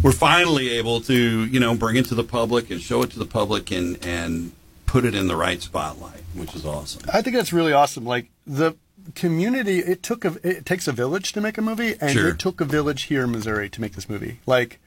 [0.00, 3.18] we're finally able to, you know, bring it to the public and show it to
[3.18, 4.52] the public and and
[4.92, 7.02] put it in the right spotlight, which is awesome.
[7.12, 8.04] I think that's really awesome.
[8.04, 8.76] Like the
[9.14, 12.28] community, it took a, it takes a village to make a movie, and Sure.
[12.28, 14.40] it took a village here in Missouri to make this movie.
[14.46, 14.78] Like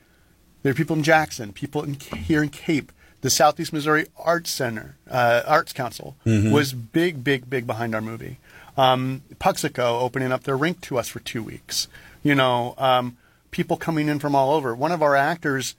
[0.61, 2.91] there are people in Jackson, people in, here in Cape,
[3.21, 6.51] the Southeast Missouri Arts Center, uh, Arts Council, Mm-hmm.
[6.51, 8.37] was big, big, big behind our movie.
[8.77, 11.87] Um, Puxico opening up their rink to us for two weeks.
[12.23, 13.17] You know, um,
[13.51, 14.75] people coming in from all over.
[14.75, 15.75] One of our actors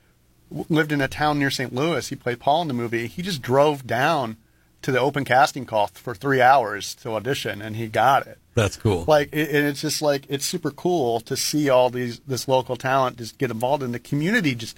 [0.50, 1.74] lived in a town near St.
[1.74, 2.09] Louis.
[2.09, 3.06] He played Paul in the movie.
[3.06, 4.37] He just drove down
[4.82, 8.38] to the open casting call for three hours to audition, and he got it.
[8.54, 9.04] That's cool.
[9.09, 12.76] Like, it, and it's just like it's super cool to see all these this local
[12.76, 14.54] talent just get involved in the community.
[14.54, 14.76] Just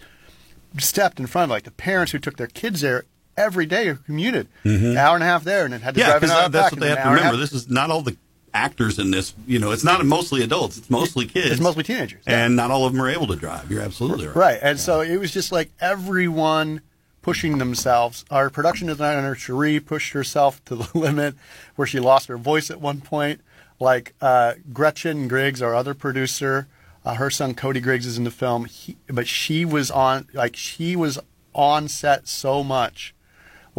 [0.78, 3.04] stepped in front, of like the parents who took their kids there
[3.36, 6.10] every day who commuted, an hour and a half there, and then had to Mm-hmm.
[6.10, 7.40] yeah, drive an because hour that's back what they have to hour and a remember.
[7.40, 8.16] This is not all the
[8.58, 9.34] actors in this.
[9.46, 10.76] You know, it's not mostly adults.
[10.78, 11.52] It's mostly kids.
[11.52, 12.22] It's mostly teenagers.
[12.26, 12.44] yeah.
[12.44, 13.70] and not all of them are able to drive.
[13.70, 14.36] You're absolutely right.
[14.36, 14.58] Right.
[14.60, 16.80] And so it was just like everyone
[17.22, 18.24] pushing themselves.
[18.30, 21.34] Our production designer, Cherie, pushed herself to the limit
[21.76, 23.40] where she lost her voice at one point.
[23.80, 26.66] Like uh, Gretchen Griggs, our other producer,
[27.04, 30.56] uh, her son Cody Griggs is in the film, he, but she was on, like,
[30.56, 31.18] she was
[31.54, 33.14] on set so much.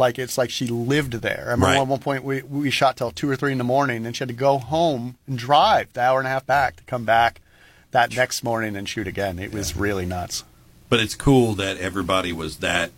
[0.00, 1.44] Like it's like she lived there.
[1.48, 1.76] I remember Right.
[1.78, 4.20] at one point we, we shot till two or three in the morning, and she
[4.20, 7.42] had to go home and drive the hour and a half back to come back
[7.90, 9.38] that next morning and shoot again.
[9.38, 10.42] It was really nuts.
[10.88, 12.92] But it's cool that everybody was that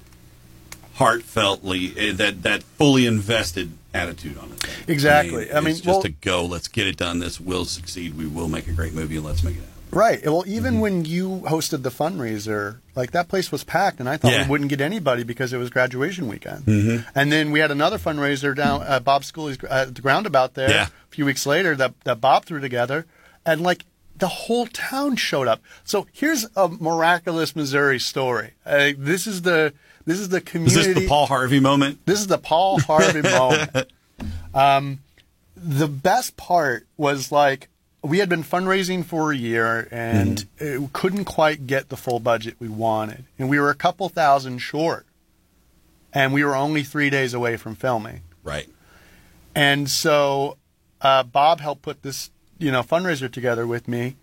[0.98, 4.64] heartfeltly, eh, that that fully invested attitude on it.
[4.86, 5.52] Exactly.
[5.52, 6.44] I mean, it's just well- to go.
[6.44, 7.18] Let's get it done.
[7.18, 8.16] This will succeed.
[8.16, 9.71] We will make a great movie, and let's make it happen.
[9.92, 10.24] Right.
[10.24, 10.80] Well, even Mm-hmm.
[10.80, 14.44] when you hosted the fundraiser, like that place was packed, and I thought Yeah.
[14.44, 16.64] we wouldn't get anybody because it was graduation weekend.
[16.64, 17.08] Mm-hmm.
[17.14, 20.86] And then we had another fundraiser down at Bob Schooley's uh, the roundabout there Yeah.
[20.86, 23.04] a few weeks later that that Bob threw together,
[23.44, 23.84] and like
[24.16, 25.60] the whole town showed up.
[25.84, 28.52] So here's a miraculous Missouri story.
[28.64, 29.74] Uh, this is the
[30.06, 30.92] this is the Is community.
[30.94, 31.98] this the Paul Harvey moment?
[32.06, 33.88] This is the Paul Harvey moment.
[34.54, 35.00] Um,
[35.56, 37.68] the best part was like
[38.02, 40.86] we had been fundraising for a year and Mm-hmm.
[40.92, 45.06] couldn't quite get the full budget we wanted, and we were a couple thousand short,
[46.12, 48.22] and we were only three days away from filming.
[48.44, 48.68] Right.
[49.54, 50.56] And so
[51.00, 54.16] uh, Bob helped put this, you know, fundraiser together with me,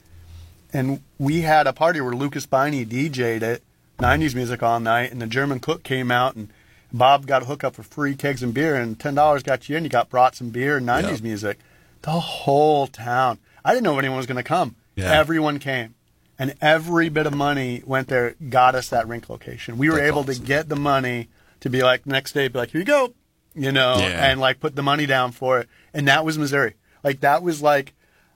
[0.73, 3.63] and we had a party where Lucas Biney DJ'd it,
[3.99, 6.49] '90s music all night, and the German cook came out, and
[6.91, 9.83] Bob got a hookup for free kegs and beer, and ten dollars got you in.
[9.83, 11.23] You got brought some beer and '90s Yeah.
[11.23, 11.59] music.
[12.01, 13.39] The whole town.
[13.63, 14.75] I didn't know if anyone was going to come.
[14.95, 15.11] Yeah.
[15.11, 15.95] Everyone came.
[16.37, 19.77] And every bit of money went there, got us that rink location.
[19.77, 20.35] We were That's able awesome.
[20.35, 21.27] to get the money
[21.59, 23.13] to be like next day, be like, here you go,
[23.53, 24.29] you know, Yeah.
[24.31, 25.67] and like put the money down for it.
[25.93, 26.75] And that was Missouri.
[27.03, 27.93] Like that was like,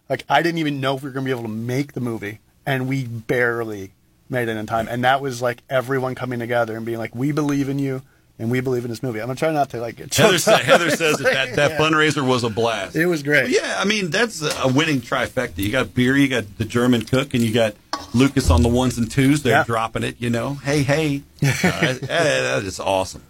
[0.09, 2.39] like I didn't even know if we were gonna be able to make the movie,
[2.65, 3.93] and we barely
[4.29, 4.87] made it in time.
[4.89, 8.01] And that was like everyone coming together and being like, we believe in you,
[8.39, 9.19] and we believe in this movie.
[9.19, 11.77] I'm gonna try not to like get Heather, sa- Heather says that that, that Yeah.
[11.77, 12.95] fundraiser was a blast.
[12.95, 13.49] It was great.
[13.51, 15.57] Yeah, I mean that's a winning trifecta.
[15.59, 17.75] You got beer, you got the German cook, and you got
[18.13, 19.43] Lucas on the ones and twos.
[19.43, 19.63] They're Yeah.
[19.63, 20.15] dropping it.
[20.19, 23.21] You know, hey, hey, uh, that- that is awesome.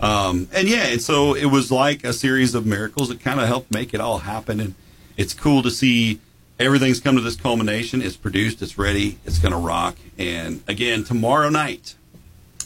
[0.00, 3.46] Um, and yeah, and so it was like a series of miracles that kind of
[3.48, 4.60] helped make it all happen.
[4.60, 4.74] And
[5.16, 6.20] it's cool to see
[6.58, 8.02] everything's come to this culmination.
[8.02, 9.96] It's produced, it's ready, it's going to rock.
[10.18, 11.94] And again, tomorrow night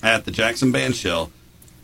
[0.02, 1.30] at the Jackson Band Shell,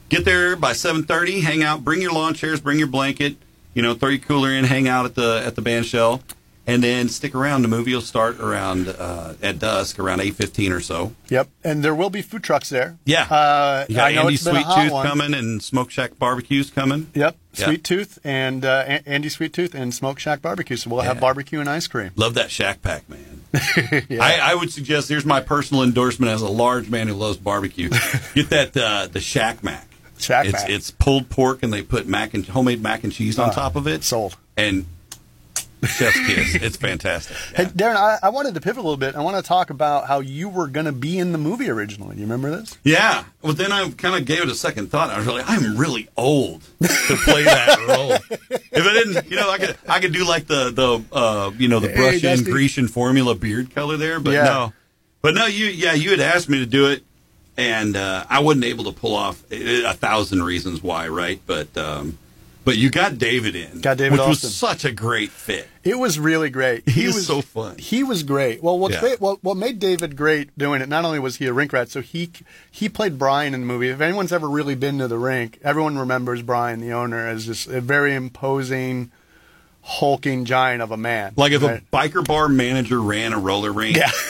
[0.09, 3.37] get there by 7.30 hang out bring your lawn chairs bring your blanket
[3.75, 6.23] you know throw your cooler in hang out at the at the band shell
[6.67, 10.81] and then stick around the movie will start around uh, at dusk around 8.15 or
[10.81, 11.49] so Yep.
[11.63, 12.97] And there will be food trucks there.
[13.05, 15.07] yeah Uh, you got I know andy it's been a sweet tooth one.
[15.07, 17.37] coming and smoke shack barbecues coming Yep.
[17.57, 17.67] Yeah.
[17.67, 20.77] Sweet Tooth and uh, A- Andy Sweet Tooth and Smoke Shack Barbecue.
[20.77, 22.11] So we'll have barbecue and ice cream.
[22.17, 26.49] love that shack pack man I, I would suggest here's my personal endorsement as a
[26.49, 27.91] large man who loves barbecue
[28.35, 29.87] get that uh, the shack mac
[30.25, 30.71] Shack it's, Mac.
[30.71, 33.77] it's pulled pork and they put mac and homemade mac and cheese on Uh, top
[33.77, 34.37] of it sold.
[34.57, 34.87] and
[35.85, 39.15] chef's kiss it's fantastic Hey, Darren, I, I wanted to pivot a little bit.
[39.17, 42.15] I want to talk about how you were going to be in the movie originally.
[42.15, 42.79] Do you remember this?
[42.85, 43.25] Yeah.
[43.43, 45.11] Well, then I kind of gave it a second thought.
[45.11, 48.13] I was really, I'm really old to play that role.
[48.41, 51.69] If I didn't, you know, I could, I could do like the, the, uh, you
[51.69, 54.45] know, the Hey, brush in Grecian formula beard color there, but Yeah.
[54.45, 54.73] no,
[55.21, 57.05] but no, you, yeah, you had asked me to do it,
[57.57, 61.41] and uh, I wasn't able to pull off a, a thousand reasons why, right?
[61.47, 62.19] But, um,
[62.65, 64.49] but you got David in, Got David which Austin.
[64.49, 65.69] was such a great fit.
[65.85, 66.89] It was really great.
[66.89, 67.77] He He was so fun.
[67.77, 68.63] He was great.
[68.63, 69.17] Well, what's Yeah.
[69.19, 70.89] what, what made David great doing it?
[70.89, 72.31] Not only was he a rink rat, so he
[72.71, 73.91] he played Brian in the movie.
[73.91, 77.67] If anyone's ever really been to the rink, everyone remembers Brian, the owner, as just
[77.67, 79.11] a very imposing,
[79.83, 81.35] hulking giant of a man.
[81.37, 81.83] Like if right?
[81.83, 84.11] a biker bar manager ran a roller rink Yeah.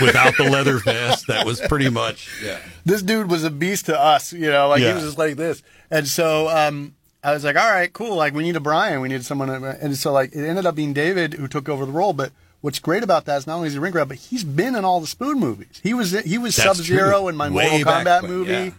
[0.00, 2.58] without the leather vest, that was pretty much yeah.
[2.84, 5.62] this dude was a beast to us, you know, like he was just like this.
[5.90, 8.16] And so um, I was like, all right, cool.
[8.16, 9.50] Like we need a Brian, we need someone.
[9.50, 12.12] And so like it ended up being David who took over the role.
[12.12, 14.44] But what's great about that is not only is he a ring rat, but he's
[14.44, 15.80] been in all the Spoon movies.
[15.82, 18.52] He was he was Sub Zero in my Mortal Kombat when, movie.
[18.52, 18.70] yeah.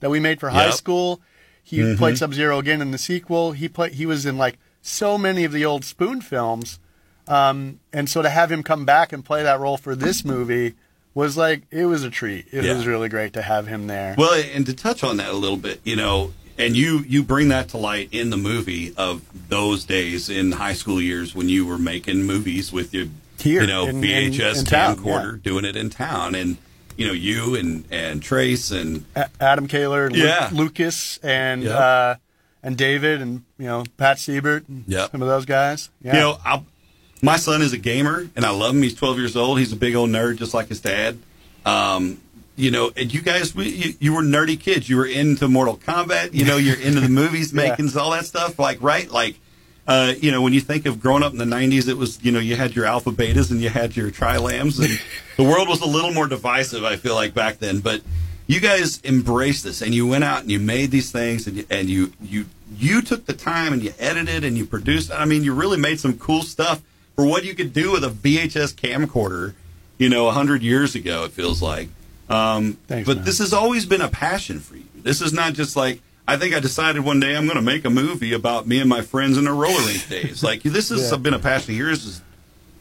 [0.00, 1.20] that we made for high school.
[1.62, 3.52] He played Sub Zero again in the sequel.
[3.52, 3.92] He played.
[3.92, 6.78] He was in like so many of the old Spoon films,
[7.28, 10.74] um, and so to have him come back and play that role for this movie
[11.14, 12.46] was like it was a treat.
[12.52, 12.74] It Yeah.
[12.74, 14.14] was really great to have him there.
[14.18, 17.48] Well, and to touch on that a little bit, you know, and you you bring
[17.48, 21.66] that to light in the movie of those days in high school years when you
[21.66, 23.06] were making movies with your
[23.38, 25.38] Here, you know in- VHS in- in town, camcorder, yeah.
[25.42, 26.56] doing it in town, and
[26.96, 30.50] you know you and and Trace and A- Adam Kaler, Lu- Yeah.
[30.52, 31.76] Lucas, and Yep.
[31.78, 32.14] uh,
[32.62, 35.10] and David, and you know Pat Siebert, and Yep.
[35.12, 35.90] some of those guys.
[36.02, 36.14] Yeah.
[36.14, 36.66] you know I'll,
[37.24, 38.82] my son is a gamer and I love him.
[38.82, 39.58] He's 12 years old.
[39.58, 41.18] He's a big old nerd just like his dad.
[41.64, 42.20] Um,
[42.56, 44.88] you know, and you guys, we, you, you were nerdy kids.
[44.88, 46.34] You were into Mortal Kombat.
[46.34, 47.74] You know, you're into the movies, Yeah.
[47.98, 48.58] all that stuff.
[48.58, 49.10] Like, right?
[49.10, 49.36] Like,
[49.86, 52.30] uh, you know, when you think of growing up in the 90s, it was, you
[52.30, 54.98] know, you had your alpha betas and you had your trilambs, and
[55.36, 57.80] the world was a little more divisive, I feel like, back then.
[57.80, 58.02] But
[58.46, 61.66] you guys embraced this and you went out and you made these things and you,
[61.70, 62.46] and you, you,
[62.78, 65.10] you took the time and you edited and you produced.
[65.10, 66.80] I mean, you really made some cool stuff
[67.16, 69.54] for what you could do with a VHS camcorder,
[69.98, 71.88] you know, 100 years ago, it feels like.
[72.28, 73.24] Um, Thanks, but man.
[73.24, 74.84] this has always been a passion for you.
[74.96, 77.84] This is not just like I think I decided one day I'm going to make
[77.84, 80.42] a movie about me and my friends in our roller rink days.
[80.42, 81.18] Like this has Yeah.
[81.18, 82.22] been a passion of yours is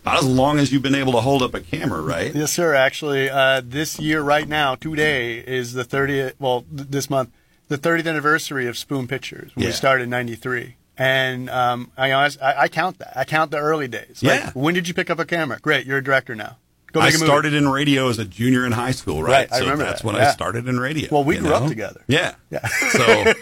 [0.01, 2.33] about as long as you've been able to hold up a camera, right?
[2.33, 2.73] Yes, sir.
[2.73, 6.33] Actually, uh, this year, right now, today is the 30th.
[6.39, 7.29] Well, th- this month,
[7.69, 9.69] the 30th anniversary of Spoon Pictures when Yeah.
[9.69, 10.75] we started in '93.
[11.03, 13.17] And um, I, honest, I, I count that.
[13.17, 14.23] I count the early days.
[14.23, 14.51] Like, Yeah.
[14.53, 15.59] When did you pick up a camera?
[15.61, 16.57] Great, you're a director now.
[16.93, 17.25] Go I make a movie.
[17.25, 19.49] started in radio as a junior in high school, right?
[19.49, 21.09] Right, I remember that's that, when I started in radio.
[21.11, 22.03] Well, we grew up together.
[22.07, 22.35] Yeah.
[22.51, 22.65] Yeah.
[22.67, 23.33] So,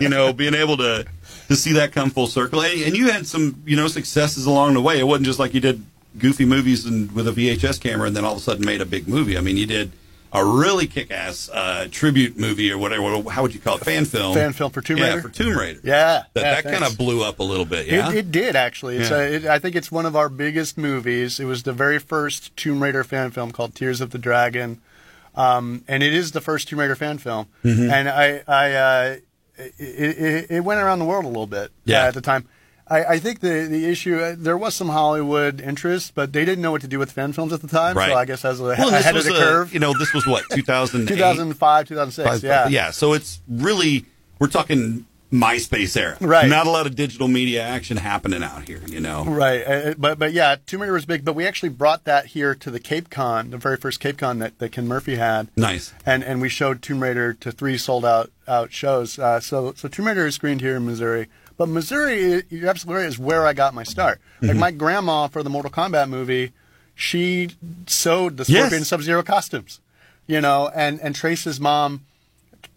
[0.00, 1.04] you know, being able to
[1.48, 4.72] to see that come full circle, and and you had some, you know, successes along
[4.74, 4.98] the way.
[4.98, 5.84] It wasn't just like you did
[6.18, 8.86] goofy movies and with a VHS camera, and then all of a sudden made a
[8.86, 9.36] big movie.
[9.36, 9.92] I mean, you did
[10.34, 13.30] a really kick-ass uh, tribute movie or whatever.
[13.30, 13.84] How would you call it?
[13.84, 14.34] Fan film.
[14.34, 15.16] Fan film for Tomb Raider.
[15.16, 15.80] yeah, for Tomb Raider.
[15.84, 17.86] Yeah, That, yeah, that kind of blew up a little bit.
[17.86, 18.10] Yeah.
[18.10, 18.96] It, it did actually.
[18.96, 19.16] It's Yeah.
[19.18, 21.38] a, it, I think it's one of our biggest movies.
[21.38, 24.80] It was the very first Tomb Raider fan film called Tears of the Dragon,
[25.36, 27.46] um, and it is the first Tomb Raider fan film.
[27.64, 27.90] Mm-hmm.
[27.90, 29.16] And I, I uh,
[29.56, 32.02] it, it, it went around the world a little bit Yeah.
[32.04, 32.48] uh, at the time.
[32.86, 36.60] I, I think the the issue uh, there was some Hollywood interest, but they didn't
[36.62, 37.96] know what to do with fan films at the time.
[37.96, 38.10] Right.
[38.10, 39.72] So I guess a- well, ahead of the a- curve.
[39.72, 41.08] You know, this was what 2008?
[41.14, 42.42] 2005, 2006.
[42.42, 42.68] Yeah.
[42.68, 42.90] yeah.
[42.90, 44.04] So it's really
[44.38, 46.48] we're talking MySpace era, Right.
[46.48, 49.24] Not a lot of digital media action happening out here, you know.
[49.24, 51.24] Right, uh, but but yeah, Tomb Raider was big.
[51.24, 54.38] But we actually brought that here to the Cape Con, the very first Cape Con
[54.38, 55.48] that, that Ken Murphy had.
[55.56, 55.92] Nice.
[56.06, 59.18] and and we showed Tomb Raider to three sold out out shows.
[59.18, 63.08] Uh, so so Tomb Raider is screened here in Missouri, but Missouri, you're absolutely right,
[63.08, 64.20] is where I got my start.
[64.36, 64.46] Mm-hmm.
[64.46, 66.52] Like my grandma for the Mortal Kombat movie,
[66.94, 67.50] she
[67.86, 68.60] sewed the Yes.
[68.66, 69.80] Scorpion Sub Zero costumes,
[70.28, 72.04] you know, and and Trace's mom,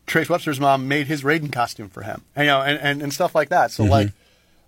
[0.07, 3.13] Trace Webster's mom, made his Raiden costume for him, and, you know, and, and and
[3.13, 3.69] stuff like that.
[3.71, 3.83] Mm-hmm.
[3.83, 4.11] So like.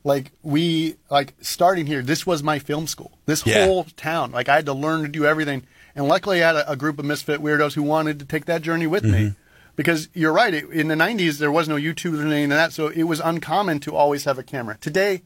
[0.05, 2.01] Like we like starting here.
[2.01, 3.11] This was my film school.
[3.25, 3.65] This Yeah.
[3.65, 4.31] whole town.
[4.31, 5.63] Like I had to learn to do everything.
[5.93, 8.61] And luckily, I had a, a group of misfit weirdos who wanted to take that
[8.61, 9.11] journey with Mm-hmm.
[9.25, 9.33] me.
[9.75, 10.53] Because you're right.
[10.53, 13.19] It, in the '90s, there was no YouTube or anything like that, so it was
[13.19, 14.77] uncommon to always have a camera.
[14.79, 15.21] Today,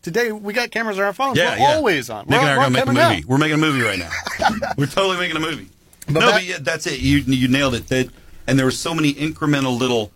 [0.00, 1.36] today we got cameras on our phones.
[1.36, 1.74] Yeah, We're yeah.
[1.74, 2.24] always on.
[2.26, 3.24] Nick and I are We're- gonna make a we're movie.
[3.28, 4.10] We're making a movie right now.
[4.78, 5.68] we're totally making a movie.
[6.06, 7.00] But no, that- but yeah, that's it.
[7.00, 7.88] You you nailed it.
[7.88, 8.08] That
[8.46, 10.10] and there were so many incremental little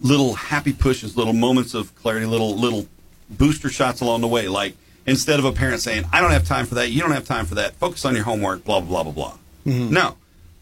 [0.00, 2.86] little happy pushes, little moments of clarity, little little
[3.30, 4.48] booster shots along the way.
[4.48, 4.74] Like
[5.06, 7.46] instead of a parent saying, "I don't have time for that," you don't have time
[7.46, 7.74] for that.
[7.76, 8.64] Focus on your homework.
[8.64, 9.38] Blah blah blah blah blah.
[9.66, 9.92] Mm-hmm.
[9.94, 10.16] No,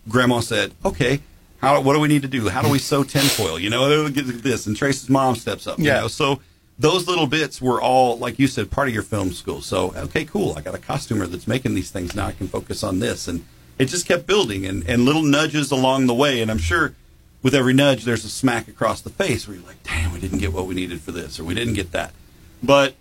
[0.09, 1.21] Grandma said, "Okay."
[1.63, 2.49] How, what do we need to do?
[2.49, 3.59] How do we sew tinfoil?
[3.59, 4.67] You know, this.
[4.67, 5.79] And Trace's mom steps up.
[5.79, 6.01] You Yeah.
[6.01, 6.41] know, so
[6.79, 9.61] those little bits were all, like you said, part of your film school.
[9.61, 10.55] So, okay, cool.
[10.57, 12.29] I got a costumer that's making these things now.
[12.29, 13.29] I can focus on this.
[13.29, 13.45] And
[13.79, 16.41] it just kept building and, and little nudges along the way.
[16.41, 16.95] And I'm sure
[17.43, 20.39] with every nudge, there's a smack across the face where you're like, damn, we didn't
[20.39, 22.13] get what we needed for this or we didn't get that.
[22.63, 22.95] But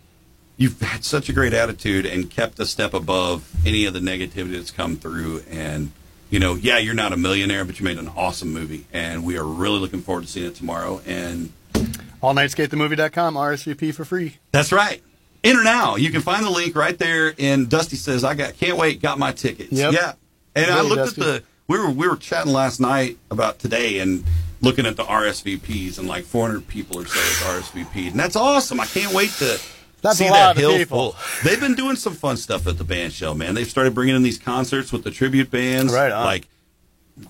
[0.57, 4.53] you've had such a great attitude and kept a step above any of the negativity
[4.53, 5.43] that's come through.
[5.49, 5.91] And,
[6.29, 8.85] you know, yeah, you're not a millionaire, but you made an awesome movie.
[8.93, 11.01] And we are really looking forward to seeing it tomorrow.
[11.05, 11.51] And
[12.23, 14.37] AllNiteSkateTheMovie.com, RSVP for free.
[14.51, 15.01] That's right.
[15.43, 15.95] Enter now.
[15.95, 17.33] You can find the link right there.
[17.39, 19.01] And Dusty says, "I got can't wait.
[19.01, 19.93] Got my tickets." Yep.
[19.93, 20.13] Yeah.
[20.53, 21.21] And I looked Dusty.
[21.21, 24.25] at the we were we were chatting last night about today and
[24.61, 28.79] looking at the RSVPs and like 400 people or so is RSVP and that's awesome.
[28.81, 29.57] I can't wait to
[30.01, 31.13] That's see that of hill people.
[31.13, 31.43] full.
[31.49, 33.53] They've been doing some fun stuff at the band shell, man.
[33.55, 36.25] They've started bringing in these concerts with the tribute bands, Right on.
[36.25, 36.47] like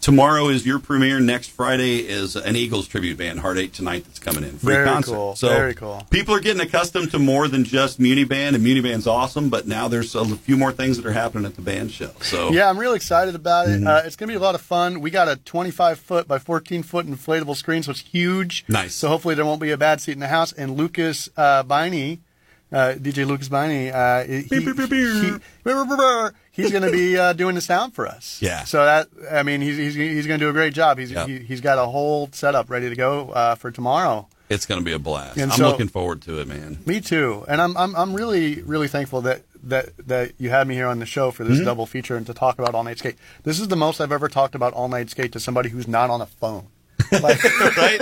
[0.02, 1.20] tomorrow is your premiere.
[1.20, 4.58] Next Friday is an Eagles tribute band, Heartache Tonight, that's coming in.
[4.60, 5.12] Free Very concert.
[5.14, 5.36] cool.
[5.36, 6.06] So Very cool.
[6.10, 9.50] People are getting accustomed to more than just Muni Band, and Muni Band's awesome.
[9.50, 12.14] But now there's a few more things that are happening at the band shell.
[12.22, 13.84] So Yeah, I'm really excited about Mm-hmm.
[13.86, 13.90] it.
[13.90, 15.02] Uh, it's going to be a lot of fun.
[15.02, 18.64] We got a 25 foot by 14 foot inflatable screen, so it's huge.
[18.68, 18.94] Nice.
[18.96, 20.52] So hopefully there won't be a bad seat in the house.
[20.54, 22.20] And Lucas uh, Biney,
[22.72, 24.60] uh, DJ Lucas Biney, uh, he, he-
[26.52, 28.40] he's going to be uh, doing the sound for us.
[28.42, 28.64] Yeah.
[28.64, 30.98] So that I mean, he's he's, he's going to do a great job.
[31.00, 31.28] He's Yep.
[31.28, 34.28] he, he's got a whole setup ready to go uh, for tomorrow.
[34.50, 35.38] it's going to be a blast.
[35.38, 36.80] And I'm so- looking forward to it, man.
[36.86, 40.76] Me too, and I'm I'm I'm really really thankful that that that you had me
[40.76, 41.66] here on the show for this Mm-hmm.
[41.66, 43.16] double feature and to talk about all night skate.
[43.44, 46.10] This is the most I've ever talked about all night skate to somebody who's not
[46.10, 46.68] on a phone.
[47.12, 47.44] Like,
[47.78, 48.00] right?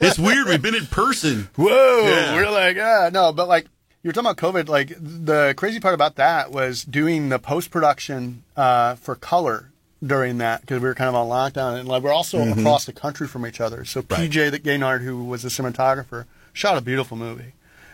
[0.00, 0.48] it's weird.
[0.48, 1.48] We've been in person.
[1.56, 2.34] whoa, Yeah.
[2.34, 3.66] we're like, yeah, no, but like
[4.02, 4.68] you're talking about COVID.
[4.68, 9.70] Like the crazy part about that was doing the post production uh, for color
[10.04, 12.60] during that because we were kind of on lockdown and like we're also Mm-hmm.
[12.60, 13.84] across the country from each other.
[13.84, 14.30] So Right.
[14.30, 17.52] PJ the Gaynard, who was the cinematographer, shot a beautiful movie,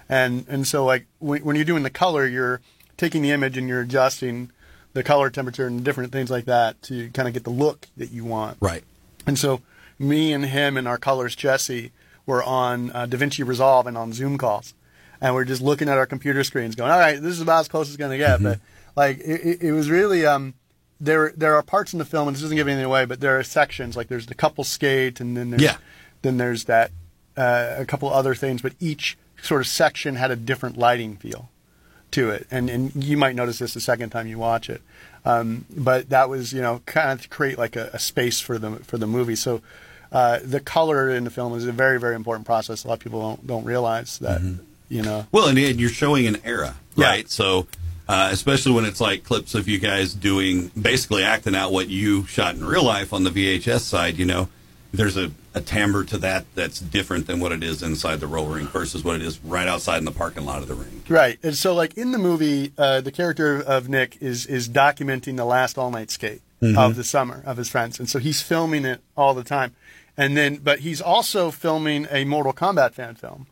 [0.09, 2.61] and and so like when, when you're doing the color, you're
[2.97, 4.51] taking the image and you're adjusting
[4.93, 8.13] the color temperature and different things like that to kind of get the look that
[8.13, 8.57] you want.
[8.61, 8.85] Right.
[9.27, 9.63] And so
[9.99, 11.91] me and him and our colors Jesse
[12.27, 14.75] were on uh, DaVinci Resolve and on Zoom calls,
[15.21, 17.69] and we're just looking at our computer screens, going, "All right, this is about as
[17.69, 18.61] close as it's going to get." But
[18.97, 20.55] like it, it, was really um,
[21.01, 21.33] there.
[21.37, 23.43] There are parts in the film, and this doesn't give anything away, but there are
[23.43, 25.77] sections like there's the couple skate, and then there's, Yeah.
[26.23, 26.91] then there's that
[27.37, 31.51] uh, a couple other things, but each sort of section had a different lighting feel
[32.13, 34.83] to it, and and you might notice this the second time you watch it.
[35.25, 38.59] Um, but that was you know kind of to create like a, a space for
[38.59, 39.37] the for the movie.
[39.37, 39.63] So
[40.13, 42.85] uh, the color in the film is a very very important process.
[42.85, 44.41] A lot of people don't don't realize that.
[44.89, 45.27] You know.
[45.33, 47.07] Well, and, you're showing an era, Yeah.
[47.07, 47.31] right?
[47.31, 47.67] So,
[48.09, 52.27] uh, especially when it's like clips of you guys doing basically acting out what you
[52.27, 54.49] shot in real life on the VHS side, you know,
[54.93, 58.47] there's a, a timbre to that that's different than what it is inside the roll
[58.47, 61.03] ring versus what it is right outside in the parking lot of the ring.
[61.09, 65.37] Right, and so like in the movie, uh, the character of Nick is is documenting
[65.37, 66.43] the last all night skate
[66.77, 69.75] of the summer of his friends, and so he's filming it all the time,
[70.17, 73.47] and then but he's also filming a Mortal Kombat fan film,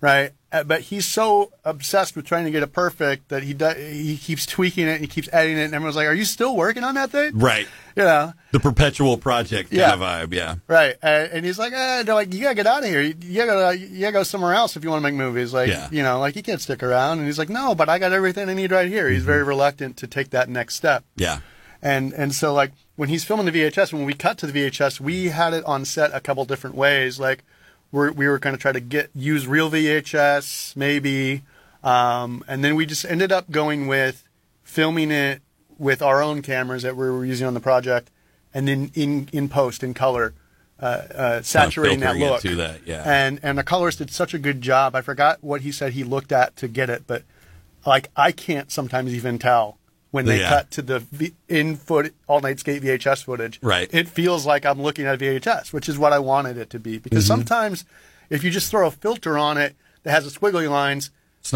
[0.00, 0.30] right?
[0.54, 4.16] Uh, but he's so obsessed with trying to get it perfect that he do, he
[4.16, 6.84] keeps tweaking it, and he keeps editing it, and everyone's like, "Are you still working
[6.84, 7.66] on that thing?" Right.
[7.96, 10.54] You know, The perpetual project kind of vibe, yeah.
[10.68, 13.00] Right, uh, and he's like, eh, they're like, you gotta get out of here.
[13.02, 13.14] You,
[13.46, 15.52] gotta, you gotta go somewhere else if you want to make movies.
[15.52, 15.88] Like, Yeah.
[15.90, 17.18] you know, like you can't stick around.
[17.18, 19.08] And he's like, no, but I got everything I need right here.
[19.10, 21.04] He's very reluctant to take that next step.
[21.16, 21.40] Yeah.
[21.82, 25.00] And and so like when he's filming the VHS, when we cut to the VHS,
[25.00, 27.18] we had it on set a couple different ways.
[27.20, 27.44] Like
[27.94, 31.42] we're, we were going to try to get use real VHS maybe,
[31.84, 34.28] um, and then we just ended up going with
[34.64, 35.40] filming it
[35.78, 38.10] with our own cameras that we were using on the project,
[38.52, 40.34] and then in in post in color,
[40.80, 43.02] uh, uh, saturating that filtering it look to that, yeah.
[43.06, 44.96] And and the colorist did such a good job.
[44.96, 47.22] I forgot what he said he looked at to get it, but
[47.86, 49.78] like I can't sometimes even tell
[50.14, 50.48] when they Yeah.
[50.48, 53.58] cut to the v- in foot all night skate VHS footage.
[53.62, 53.88] Right.
[53.92, 56.98] It feels like I'm looking at VHS, which is what I wanted it to be.
[56.98, 57.34] Because Mm-hmm.
[57.40, 57.84] sometimes
[58.30, 59.74] if you just throw a filter on it
[60.04, 61.10] that has the squiggly lines,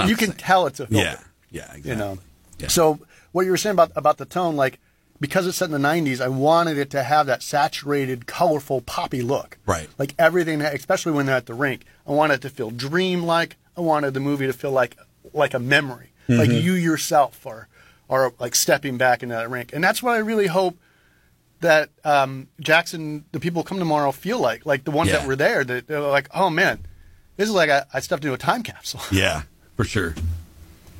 [0.07, 1.05] you can tell it's a filter.
[1.05, 1.21] Yeah.
[1.51, 1.91] Yeah, exactly.
[1.93, 2.19] You know.
[2.59, 2.67] Yeah.
[2.69, 2.99] So
[3.33, 4.81] what you were saying about about the tone, like
[5.21, 9.23] because it's set in the '90s, I wanted it to have that saturated, colorful, poppy
[9.23, 9.57] look.
[9.67, 9.89] Right.
[9.99, 13.57] Like everything, especially when they're at the rink, I wanted it to feel dreamlike.
[13.77, 14.97] I wanted the movie to feel like
[15.33, 16.67] like a memory, like Mm-hmm.
[16.67, 17.69] you yourself are
[18.11, 20.77] are like stepping back into that rink, and that's what I really hope
[21.61, 25.19] that um, Jackson, the people come tomorrow, feel like like the ones Yeah.
[25.19, 25.65] that were there.
[25.65, 26.87] That they're like, oh man,
[27.37, 29.01] this is like I, I stepped into a time capsule.
[29.11, 29.43] Yeah,
[29.77, 30.15] for sure.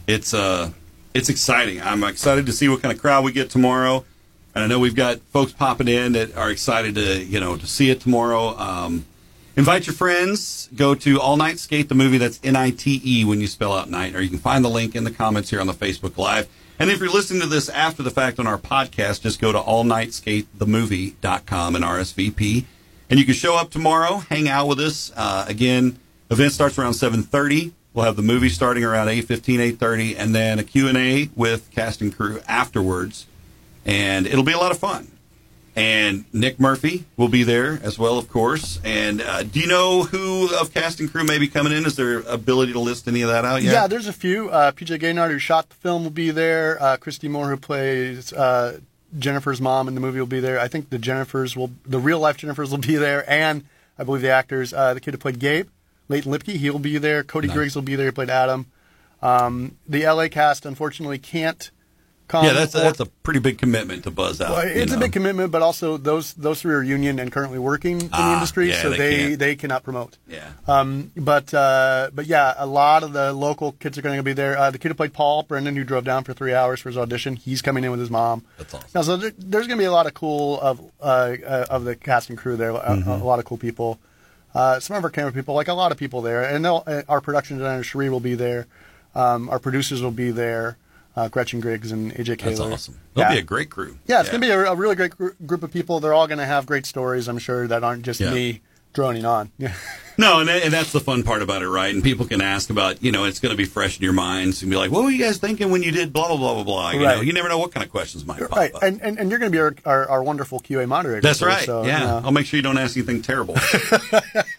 [0.07, 0.71] It's uh
[1.15, 1.81] it's exciting.
[1.81, 4.05] I'm excited to see what kind of crowd we get tomorrow.
[4.55, 7.67] And I know we've got folks popping in that are excited to, you know, to
[7.67, 8.57] see it tomorrow.
[8.59, 9.05] Um,
[9.57, 10.69] invite your friends.
[10.75, 12.19] Go to All Nite Skate, the movie.
[12.19, 14.15] That's N-I-T-E when you spell out night.
[14.17, 16.49] Or you can find the link in the comments here on the Facebook Live.
[16.79, 19.59] And if you're listening to this after the fact on our podcast, just go to
[19.59, 22.65] allniteskatethemovie.com and RSVP.
[23.11, 25.11] And you can show up tomorrow, hang out with us.
[25.17, 25.99] Uh, again,
[26.31, 27.73] event starts around 7.30.
[27.95, 32.17] We'll have the movie starting around 8.15, 8.30, and then a Q&A with cast and
[32.17, 33.27] crew afterwards.
[33.85, 35.11] And it'll be a lot of fun.
[35.79, 38.81] And Nick Murphy will be there as well, of course.
[38.85, 41.87] And uh, do you know who of cast and crew may be coming in?
[41.87, 43.73] Is there ability to list any of that out yet?
[43.73, 44.51] Yeah, there's a few.
[44.51, 46.83] Uh, PJ Gaynard, who shot the film, will be there.
[46.83, 48.81] Uh, Christy Moore, who plays uh,
[49.19, 50.59] Jennifer's mom in the movie, will be there.
[50.59, 53.65] I think the Jennifers will, the real life Jennifers will be there, and
[53.99, 55.69] I believe the actors, uh, the kid who played Gabe,
[56.09, 57.23] Leighton Lipke, he'll be there.
[57.23, 57.57] Cody Nice.
[57.57, 58.67] Griggs will be there, who played Adam.
[59.23, 61.71] Um, the LA cast, unfortunately, can't
[62.29, 62.45] come.
[62.45, 64.51] yeah, that's or- that's a pretty big commitment to buzz out.
[64.51, 67.59] well, you it's a big commitment, but also those those three are union and currently
[67.59, 68.97] working in the Ah, industry, yeah, so they
[69.31, 70.17] they they cannot promote.
[70.29, 70.49] Yeah.
[70.67, 74.33] Um, but uh, but yeah, a lot of the local kids are going to be
[74.35, 74.57] there.
[74.59, 76.99] Uh, the kid who played Paul, Brendan, who drove down for three hours for his
[76.99, 78.45] audition, he's coming in with his mom.
[78.59, 78.89] That's awesome.
[78.95, 81.05] Now, so there, there's going to be a lot of cool of uh,
[81.47, 82.71] uh, of the cast and crew there.
[82.71, 83.09] A, Mm-hmm.
[83.11, 83.99] a lot of cool people.
[84.55, 87.03] Uh, some of our camera people, like a lot of people there, and they'll, uh,
[87.09, 88.67] our production designer Cherie will be there.
[89.15, 90.77] Um, our producers will be there.
[91.19, 93.01] Uh, Gretchen Griggs and AJ That's awesome.
[93.15, 93.37] That'll Yeah.
[93.37, 93.99] be a great crew.
[94.07, 95.99] Yeah, it's going to be a, a really great gr- group of people.
[95.99, 98.31] They're all going to have great stories, I'm sure, that aren't just Yeah.
[98.33, 98.61] me
[98.93, 99.51] droning on.
[100.21, 101.95] No, and, that, and that's the fun part about it, right?
[101.95, 104.63] And people can ask about, you know, it's going to be fresh in your minds
[104.63, 106.65] and be like, what were you guys thinking when you did blah, blah, blah, blah,
[106.65, 106.91] blah.
[106.91, 108.83] You know, you never know what kind of questions might pop right, up.
[108.83, 111.21] and, and and you're going to be our, our, our wonderful QA moderator.
[111.21, 111.65] That's right.
[111.65, 112.01] So, yeah.
[112.01, 112.21] you know.
[112.25, 113.55] I'll make sure you don't ask anything terrible.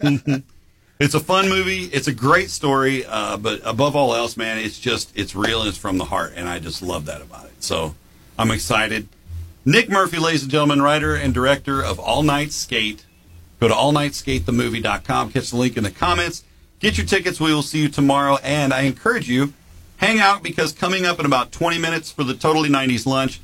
[1.00, 1.84] it's a fun movie.
[1.86, 3.06] It's a great story.
[3.06, 6.34] Uh, but above all else, man, it's just, it's real and it's from the heart.
[6.36, 7.64] And I just love that about it.
[7.64, 7.94] So
[8.38, 9.08] I'm excited.
[9.64, 13.06] Nick Murphy, ladies and gentlemen, writer and director of All Nite Skate.
[13.60, 15.32] Go to allniteskatethemovie.com.
[15.32, 16.44] Catch the link in the comments.
[16.80, 17.40] Get your tickets.
[17.40, 18.36] We will see you tomorrow.
[18.42, 19.54] And I encourage you,
[19.96, 23.40] hang out because coming up in about 20 minutes for the Totally 90s lunch,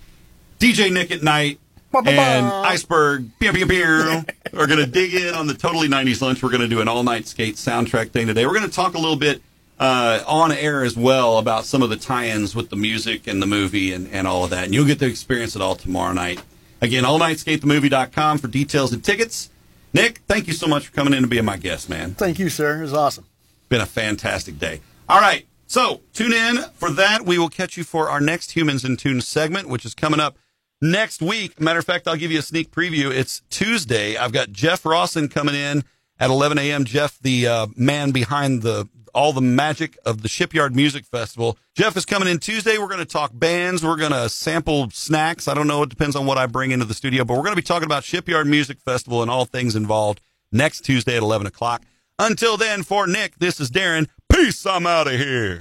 [0.59, 1.59] DJ Nick at Night
[1.95, 4.24] and Iceberg pew, pew, pew,
[4.59, 6.43] are going to dig in on the Totally 90s lunch.
[6.43, 8.47] We're going to do an all night skate soundtrack thing today.
[8.47, 9.43] We're going to talk a little bit
[9.78, 13.41] uh, on air as well about some of the tie ins with the music and
[13.43, 14.64] the movie and, and all of that.
[14.64, 16.43] And you'll get to experience it all tomorrow night.
[16.80, 19.51] Again, allniteskatethemovie.com for details and tickets.
[19.93, 22.51] Nick, thank you so much for coming in and being my guest, man Thank you,
[22.51, 22.78] sir.
[22.78, 23.24] It was awesome.
[23.68, 24.80] been a fantastic day.
[25.09, 25.47] All right.
[25.66, 27.24] So tune in for that.
[27.24, 30.37] We will catch you for our next Humans in Tune segment, which is coming up
[30.80, 31.60] next week.
[31.60, 33.10] Matter of fact, I'll give you a sneak preview.
[33.10, 34.16] It's Tuesday.
[34.16, 35.84] I've got Jeff Rawson coming in
[36.18, 36.84] at 11 a.m.
[36.84, 41.56] Jeff, the uh, man behind the all the magic of the Shipyard Music Festival.
[41.74, 42.76] Jeff is coming in Tuesday.
[42.76, 43.82] We're going to talk bands.
[43.82, 45.48] We're going to sample snacks.
[45.48, 45.82] I don't know.
[45.84, 47.86] It depends on what I bring into the studio, but we're going to be talking
[47.86, 50.20] about Shipyard Music Festival and all things involved
[50.52, 51.82] next Tuesday at 11 o'clock.
[52.18, 54.08] Until then, for Nick, this is Darren.
[54.30, 54.66] Peace.
[54.66, 55.60] I'm out of here.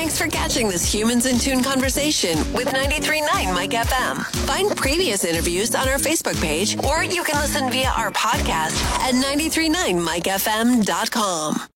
[0.00, 4.24] Thanks for catching this Humans in Tune conversation with 93.9 Mike FM.
[4.46, 9.14] Find previous interviews on our Facebook page, or you can listen via our podcast at
[9.14, 11.68] 93.9mikefm.com.